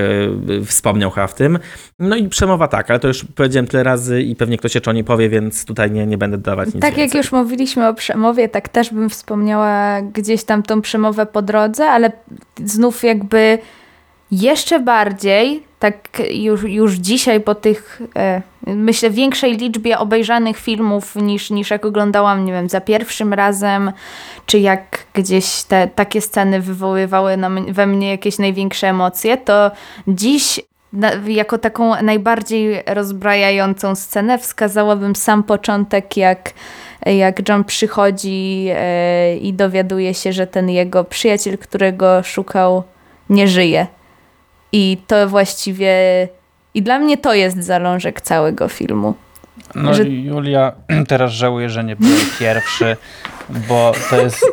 [0.61, 1.59] e, wspomniał chyba w tym.
[1.99, 4.93] No i przemowa tak, ale to już powiedziałem tyle razy i pewnie ktoś jeszcze o
[4.93, 7.17] niej powie, więc tutaj nie, nie będę dawać nic Tak jak więcej.
[7.17, 12.11] już mówiliśmy o przemowie, tak też bym wspomniała gdzieś tam tą przemowę po drodze, ale
[12.65, 13.57] znów jakby
[14.31, 21.49] jeszcze bardziej, tak już, już dzisiaj po tych, e, myślę, większej liczbie obejrzanych filmów niż,
[21.49, 23.91] niż jak oglądałam, nie wiem, za pierwszym razem,
[24.45, 29.71] czy jak gdzieś te takie sceny wywoływały na, we mnie jakieś największe emocje, to
[30.07, 30.61] dziś
[30.93, 36.53] na, jako taką najbardziej rozbrajającą scenę wskazałabym sam początek, jak,
[37.05, 42.83] jak John przychodzi e, i dowiaduje się, że ten jego przyjaciel, którego szukał,
[43.29, 43.87] nie żyje.
[44.71, 45.93] I to właściwie.
[46.73, 49.13] I dla mnie to jest zalążek całego filmu.
[49.75, 50.71] No że- Julia,
[51.07, 52.97] teraz żałuję, że nie byłem pierwszy,
[53.67, 54.45] bo to jest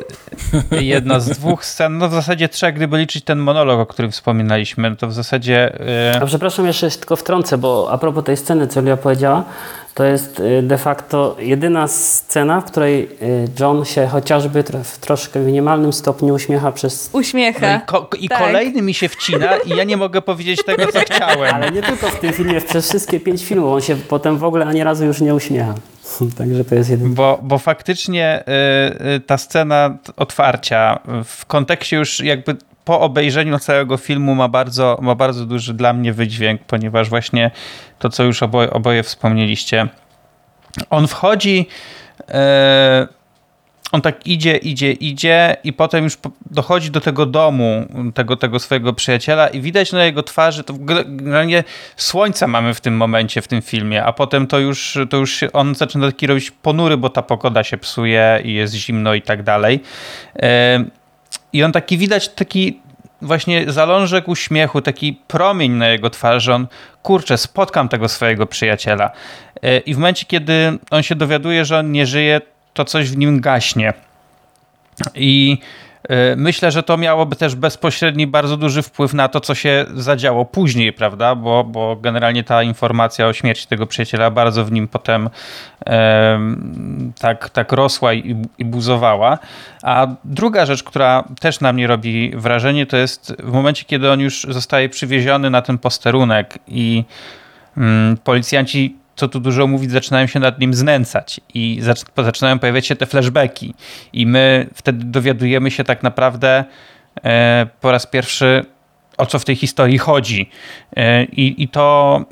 [0.71, 4.91] jedna z dwóch scen, no w zasadzie trzech, gdyby liczyć ten monolog, o którym wspominaliśmy,
[4.91, 5.79] no to w zasadzie...
[6.15, 9.45] y, A przepraszam, jeszcze tylko wtrącę, bo a propos tej sceny, co Julia powiedziała,
[9.95, 15.41] to jest y, de facto jedyna scena, w której y, John się chociażby w troszkę
[15.41, 17.11] minimalnym stopniu uśmiecha przez...
[17.13, 17.77] No Uśmiecha.
[17.77, 18.39] i, ko- i Tak.
[18.39, 21.55] kolejny mi się wcina i ja nie mogę powiedzieć tego, co chciałem.
[21.55, 23.73] Ale nie tylko w tym filmie, przez wszystkie pięć filmów.
[23.73, 25.75] On się potem w ogóle ani razu już nie uśmiecha.
[26.39, 27.15] Także to jest jedyny...
[27.15, 28.45] Bo, bo faktycznie
[29.01, 34.99] y, y, ta scena otwarcia w kontekście już jakby po obejrzeniu całego filmu ma bardzo,
[35.03, 37.51] ma bardzo duży dla mnie wydźwięk, ponieważ właśnie
[37.99, 39.89] to, co już oboje, oboje wspomnieliście,
[40.91, 41.69] on wchodzi.
[42.29, 43.16] E,
[43.93, 46.19] on tak idzie, idzie, idzie i potem już
[46.51, 50.75] dochodzi do tego domu, tego, tego swojego przyjaciela i widać na jego twarzy, to
[51.07, 51.65] generalnie
[51.97, 55.75] słońca mamy w tym momencie, w tym filmie, a potem to już, to już on
[55.75, 59.81] zaczyna taki robić ponury, bo ta pogoda się psuje i jest zimno i tak dalej.
[61.53, 62.81] I on taki widać, taki
[63.23, 66.67] właśnie zalążek uśmiechu, taki promień na jego twarzy, on,
[67.03, 69.11] kurczę, spotkam tego swojego przyjaciela.
[69.63, 72.41] E, I w momencie, kiedy on się dowiaduje, że on nie żyje,
[72.77, 73.93] to coś w nim gaśnie.
[75.15, 75.59] I
[76.09, 80.45] e, myślę, że to miałoby też bezpośredni, bardzo duży wpływ na to, co się zadziało
[80.45, 81.35] później, prawda?
[81.35, 85.31] Bo, bo generalnie ta informacja o śmierci tego przyjaciela bardzo w nim potem
[85.87, 86.41] e,
[87.21, 89.39] tak, tak rosła i, i buzowała.
[89.83, 94.21] A druga rzecz, która też na mnie robi wrażenie, to jest w momencie, kiedy on
[94.21, 97.05] już zostaje przywieziony na ten posterunek i
[97.77, 101.81] mm, policjanci co tu dużo mówić, zaczynają się nad nim znęcać i
[102.17, 103.75] zaczynają pojawiać się te flashbacki.
[104.13, 106.65] I my wtedy dowiadujemy się tak naprawdę
[107.25, 108.65] e, po raz pierwszy,
[109.19, 110.51] o co w tej historii chodzi.
[110.97, 112.25] E, I, i to.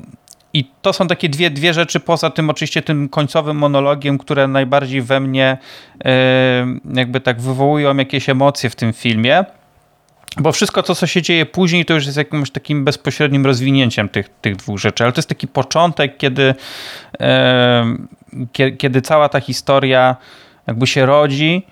[0.53, 5.01] I to są takie dwie, dwie rzeczy, poza tym oczywiście tym końcowym monologiem, które najbardziej
[5.01, 5.57] we mnie
[6.05, 9.45] e, jakby tak wywołują jakieś emocje w tym filmie.
[10.37, 14.29] Bo wszystko to, co się dzieje później, to już jest jakimś takim bezpośrednim rozwinięciem tych,
[14.29, 15.03] tych dwóch rzeczy.
[15.03, 16.55] Ale to jest taki początek, kiedy,
[17.19, 17.85] e,
[18.77, 20.15] kiedy cała ta historia
[20.67, 21.67] jakby się rodzi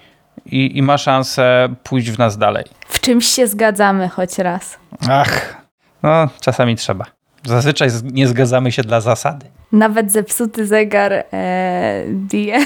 [0.45, 2.65] i, i ma szansę pójść w nas dalej.
[2.87, 4.77] W czymś się zgadzamy choć raz.
[5.09, 5.57] Ach,
[6.03, 7.05] no czasami trzeba.
[7.45, 9.45] Zazwyczaj nie zgadzamy się dla zasady.
[9.71, 12.59] Nawet zepsuty zegar e, bije.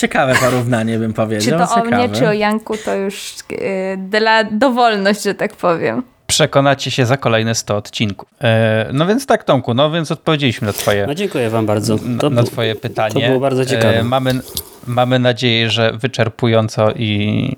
[0.00, 1.44] Ciekawe porównanie bym powiedział.
[1.58, 1.96] Czy to Ciekawe.
[1.96, 3.58] o mnie, czy o Janku, to już yy,
[3.96, 6.02] dla dowolność, że tak powiem.
[6.26, 8.28] Przekonacie się za kolejne 100 odcinków.
[8.40, 11.96] E, no więc tak, Tomku, no więc odpowiedzieliśmy na twoje, no dziękuję wam bardzo.
[12.20, 13.14] To, na, twoje pytanie.
[13.14, 13.98] To było bardzo ciekawe.
[13.98, 14.40] E, mamy,
[14.86, 17.52] mamy nadzieję, że wyczerpująco i,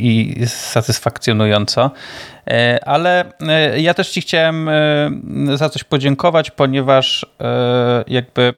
[0.00, 1.90] i satysfakcjonująco.
[2.46, 5.10] E, ale e, ja też ci chciałem e,
[5.54, 8.54] za coś podziękować, ponieważ e, jakby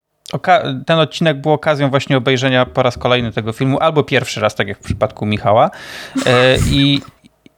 [0.87, 4.69] ten odcinek był okazją właśnie obejrzenia po raz kolejny tego filmu, albo pierwszy raz, tak
[4.69, 5.71] jak w przypadku Michała.
[6.27, 7.01] E, I,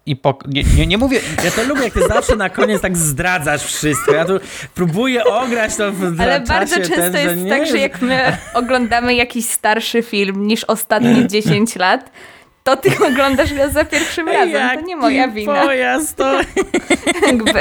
[0.06, 1.20] i po, nie, nie, nie, mówię.
[1.44, 4.14] Ja to lubię, jak ty zawsze na koniec tak zdradzasz wszystko.
[4.14, 4.40] Ja tu
[4.74, 9.14] próbuję ograć to w Ale bardzo często ten, jest nie, tak, że jak my oglądamy
[9.14, 12.10] jakiś starszy film niż ostatnie 10 lat,
[12.64, 14.80] to ty oglądasz go za pierwszym razem.
[14.80, 15.62] To nie moja wina.
[15.62, 16.40] Pojazd to...
[17.26, 17.60] Jakby.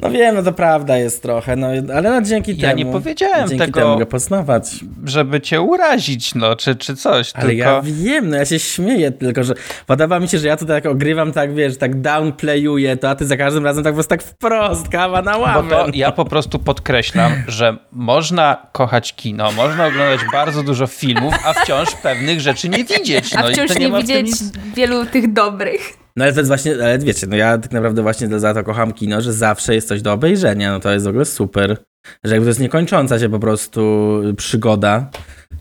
[0.00, 2.80] No wiem, no to prawda jest trochę, no ale no dzięki ja temu.
[2.80, 4.84] Ja nie powiedziałem dzięki tego, temu go poznawać.
[5.04, 7.32] żeby cię urazić, no, czy, czy coś.
[7.34, 7.64] Ale tylko...
[7.64, 9.54] ja wiem, no ja się śmieję, tylko że
[9.86, 13.26] podoba mi się, że ja tutaj tak ogrywam, tak wiesz, tak downplayuję to, a ty
[13.26, 15.62] za każdym razem tak po prostu tak wprost, kawa na ławę.
[15.62, 21.34] Bo to ja po prostu podkreślam, że można kochać kino, można oglądać bardzo dużo filmów,
[21.44, 23.34] a wciąż pewnych rzeczy nie widzieć.
[23.34, 24.52] No a wciąż nie, nie widzieć nic...
[24.74, 26.01] wielu tych dobrych.
[26.16, 28.92] No ale to jest właśnie, ale wiecie, no ja tak naprawdę właśnie za to kocham
[28.92, 31.76] kino, że zawsze jest coś do obejrzenia, no to jest w ogóle super.
[32.24, 35.10] Że jakby to jest niekończąca się po prostu przygoda.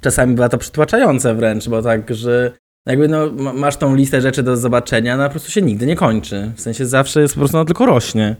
[0.01, 2.51] Czasami bywa to przytłaczające wręcz, bo tak, że
[2.85, 6.51] jakby no masz tą listę rzeczy do zobaczenia, no po prostu się nigdy nie kończy.
[6.55, 8.35] W sensie zawsze jest po prostu, no tylko rośnie.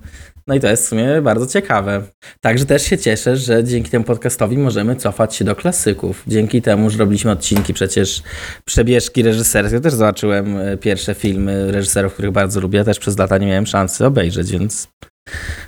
[0.51, 2.03] No i to jest w sumie bardzo ciekawe.
[2.41, 6.23] Także też się cieszę, że dzięki temu podcastowi możemy cofać się do klasyków.
[6.27, 8.23] Dzięki temu, że robiliśmy odcinki przecież
[8.65, 9.79] przebieżki reżyserskie.
[9.79, 12.83] Też zobaczyłem e, pierwsze filmy reżyserów, których bardzo lubię.
[12.83, 14.87] Też przez lata nie miałem szansy obejrzeć, więc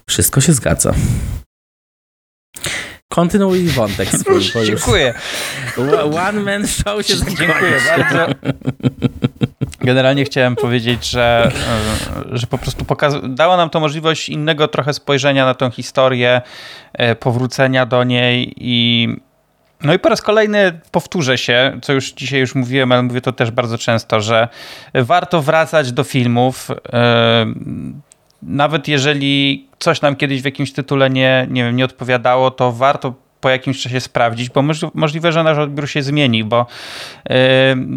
[0.10, 0.94] wszystko się zgadza.
[3.12, 4.66] Kontynuuj wątek swój.
[4.66, 5.14] Dziękuję.
[6.28, 7.14] One man show się.
[7.38, 8.28] Dziękuję bardzo.
[9.82, 11.52] Generalnie chciałem powiedzieć, że,
[12.34, 12.86] e, że po prostu
[13.24, 16.42] dała nam to możliwość innego trochę spojrzenia na tą historię,
[16.94, 19.08] e, powrócenia do niej i
[19.84, 23.32] no i po raz kolejny powtórzę się, co już dzisiaj już mówiłem, ale mówię to
[23.32, 24.48] też bardzo często, że
[24.94, 27.46] warto wracać do filmów, e,
[28.44, 33.14] nawet jeżeli coś nam kiedyś w jakimś tytule nie, nie, wiem, nie odpowiadało, to warto
[33.44, 34.64] po jakimś czasie sprawdzić, bo
[34.94, 36.66] możliwe, że nasz odbiór się zmieni, bo
[37.30, 37.36] yy,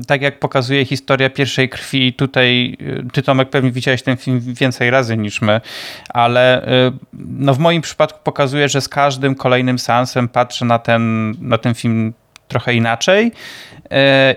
[0.06, 4.90] tak jak pokazuje historia pierwszej krwi, tutaj yy, ty Tomek pewnie widziałeś ten film więcej
[4.90, 5.60] razy niż my,
[6.08, 11.34] ale yy, no w moim przypadku pokazuje, że z każdym kolejnym seansem patrzę na ten,
[11.40, 12.12] na ten film
[12.48, 13.32] trochę inaczej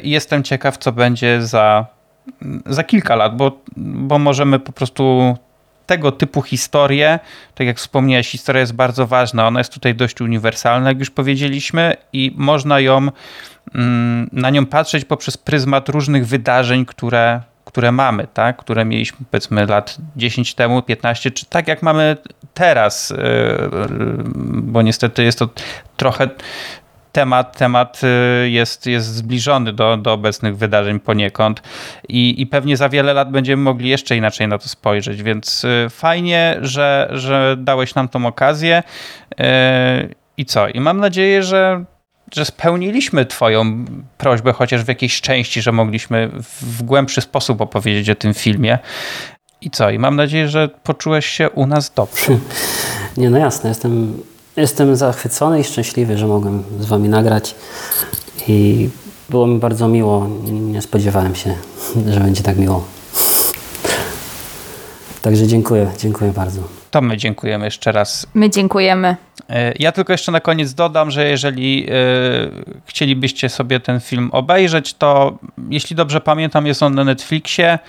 [0.04, 1.86] i jestem ciekaw, co będzie za,
[2.66, 5.36] za kilka lat, bo, bo możemy po prostu
[5.90, 7.20] tego typu historie,
[7.56, 9.48] tak jak wspomniałeś, historia jest bardzo ważna.
[9.48, 12.98] Ona jest tutaj dość uniwersalna, jak już powiedzieliśmy, i można ją
[13.76, 18.58] mm, na nią patrzeć poprzez pryzmat różnych wydarzeń, które, które mamy, tak?
[18.58, 22.18] które mieliśmy powiedzmy lat 10 temu, 15, czy tak jak mamy
[22.54, 23.18] teraz, yy,
[24.46, 25.50] bo niestety jest to
[25.98, 26.30] trochę
[27.12, 28.02] temat, temat
[28.44, 31.62] y, jest, jest zbliżony do, do obecnych wydarzeń poniekąd
[32.10, 35.88] i, i pewnie za wiele lat będziemy mogli jeszcze inaczej na to spojrzeć, więc y,
[35.90, 38.84] fajnie, że, że dałeś nam tą okazję
[39.32, 39.36] y,
[40.38, 40.68] i co?
[40.68, 41.86] I mam nadzieję, że
[42.34, 43.86] że spełniliśmy Twoją
[44.18, 46.32] prośbę, chociaż w jakiejś części, że mogliśmy
[46.62, 48.80] w głębszy sposób opowiedzieć o tym filmie.
[49.62, 49.90] I co?
[49.90, 52.38] I mam nadzieję, że poczułeś się u nas dobrze.
[53.18, 54.24] Nie, no jasne, jestem,
[54.60, 57.56] jestem zachwycony i szczęśliwy, że mogłem z Wami nagrać
[58.48, 58.90] i
[59.30, 60.28] było mi bardzo miło.
[60.52, 61.56] Nie spodziewałem się,
[62.10, 62.84] że będzie tak miło.
[65.22, 66.62] Także dziękuję, dziękuję bardzo.
[66.92, 69.16] To my dziękujemy jeszcze raz My dziękujemy.
[69.50, 71.94] E, Ja tylko jeszcze na koniec dodam, że jeżeli e,
[72.86, 75.38] chcielibyście sobie ten film obejrzeć, to
[75.70, 77.80] jeśli dobrze pamiętam, jest on na Netflixie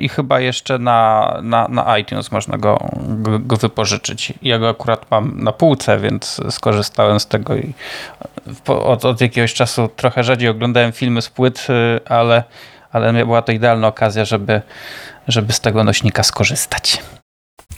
[0.00, 4.32] i chyba jeszcze na, na, na iTunes można go, go, go wypożyczyć.
[4.42, 7.72] Ja go akurat mam na półce, więc skorzystałem z tego i
[8.66, 12.44] od, od jakiegoś czasu trochę rzadziej oglądałem filmy z płyt, e, ale,
[12.92, 14.62] ale była to idealna okazja, żeby,
[15.28, 17.02] żeby z tego nośnika skorzystać.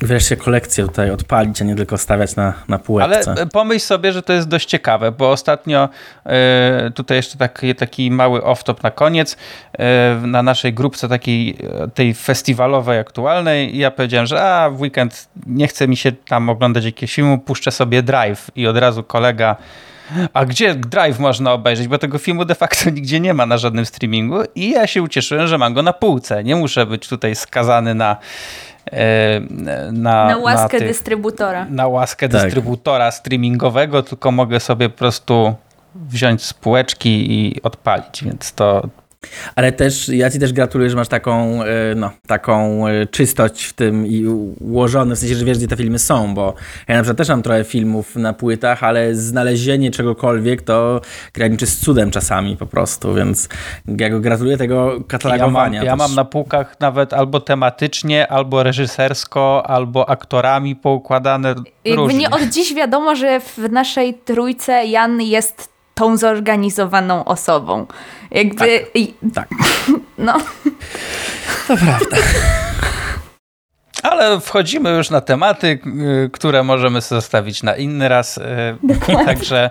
[0.01, 3.32] Wreszcie kolekcję tutaj odpalić, a nie tylko stawiać na, na Ale półeczce.
[3.32, 5.89] e, pomyśl sobie, że to jest dość ciekawe, bo ostatnio
[6.26, 9.36] e, tutaj jeszcze taki, taki mały off-top na koniec
[9.78, 15.28] e, na naszej grupce takiej e, tej festiwalowej aktualnej ja powiedziałem, że a w weekend
[15.47, 19.57] nie chce mi się tam oglądać jakiegoś filmu, puszczę sobie Drive i od razu kolega
[20.34, 23.86] a gdzie Drive można obejrzeć, bo tego filmu de facto nigdzie nie ma na żadnym
[23.86, 26.45] streamingu i ja się ucieszyłem, że mam go na półce.
[26.45, 28.16] Nie muszę być tutaj skazany na
[29.93, 31.66] na, Na łaskę tych- dystrybutora.
[31.70, 32.43] na łaskę Tak.
[32.43, 35.55] dystrybutora streamingowego, tylko mogę sobie po prostu
[35.95, 38.82] wziąć z półeczki i odpalić, więc to
[39.56, 43.72] Ale też ja ci też gratuluję, że masz taką, e, no, taką e, czystość w
[43.72, 44.26] tym i
[44.60, 46.54] ułożone, w sensie, że wiesz, gdzie te filmy są, bo
[46.88, 51.00] ja na przykład też mam trochę filmów na płytach, ale znalezienie czegokolwiek to
[51.34, 53.48] graniczy z cudem czasami po prostu, więc
[53.98, 55.84] ja go gratuluję tego ja mam, katalogowania.
[55.84, 62.18] ja mam na półkach nawet albo tematycznie, albo reżysersko, albo aktorami poukładane Jakby różnie.
[62.18, 67.86] nie od dziś wiadomo, że w naszej trójce Jan jest tą zorganizowaną osobą.
[68.30, 68.86] Jakby.
[68.94, 69.49] i- Tak.
[70.18, 70.38] No.
[74.03, 75.78] Ale wchodzimy już na tematy,
[76.26, 78.38] y, które możemy zostawić na inny raz.
[78.38, 78.44] y,
[79.26, 79.70] Także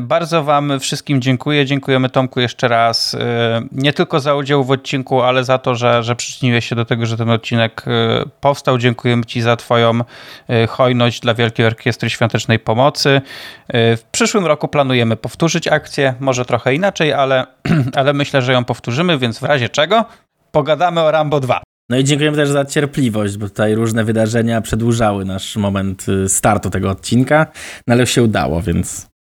[0.00, 1.66] bardzo Wam wszystkim dziękuję.
[1.66, 3.14] Dziękujemy Tomku jeszcze raz.
[3.14, 3.18] y,
[3.72, 7.06] Nie tylko za udział w odcinku, ale za to, że, że przyczyniłeś się do tego,
[7.06, 7.90] że ten odcinek y,
[8.40, 8.78] powstał.
[8.78, 10.00] Dziękujemy Ci za Twoją
[10.68, 13.20] hojność dla Wielkiej Orkiestry Świątecznej Pomocy.
[13.72, 17.46] W przyszłym roku planujemy powtórzyć akcję, może trochę inaczej, ale,
[17.96, 20.04] ale myślę, że ją powtórzymy, więc w razie czego
[20.52, 21.62] pogadamy o Rambo 2.
[21.90, 26.70] No i dziękujemy też za cierpliwość, bo tutaj różne wydarzenia przedłużały nasz moment y, startu
[26.70, 27.46] tego odcinka,
[27.86, 29.11] no ale się udało, więc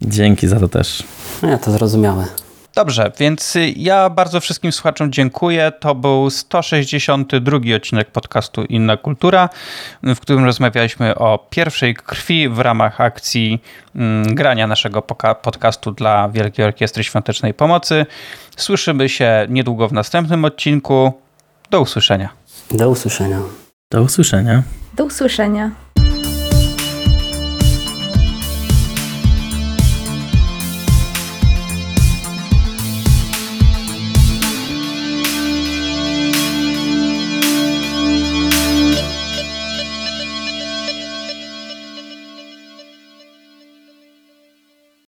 [0.00, 1.02] dzięki za to też.
[1.42, 2.26] No ja to zrozumiałe.
[2.74, 5.72] Dobrze, więc ja bardzo wszystkim słuchaczom dziękuję.
[5.80, 9.48] To był 162 odcinek podcastu Inna Kultura,
[10.02, 13.62] w którym rozmawialiśmy o pierwszej krwi w ramach akcji
[13.94, 15.02] mm, grania naszego
[15.42, 18.06] podcastu dla Wielkiej Orkiestry Świątecznej Pomocy.
[18.56, 21.12] Słyszymy się niedługo w następnym odcinku.
[21.70, 22.28] Do usłyszenia.
[22.70, 23.40] Do usłyszenia.
[23.90, 24.62] Do usłyszenia.
[24.96, 25.70] Do usłyszenia.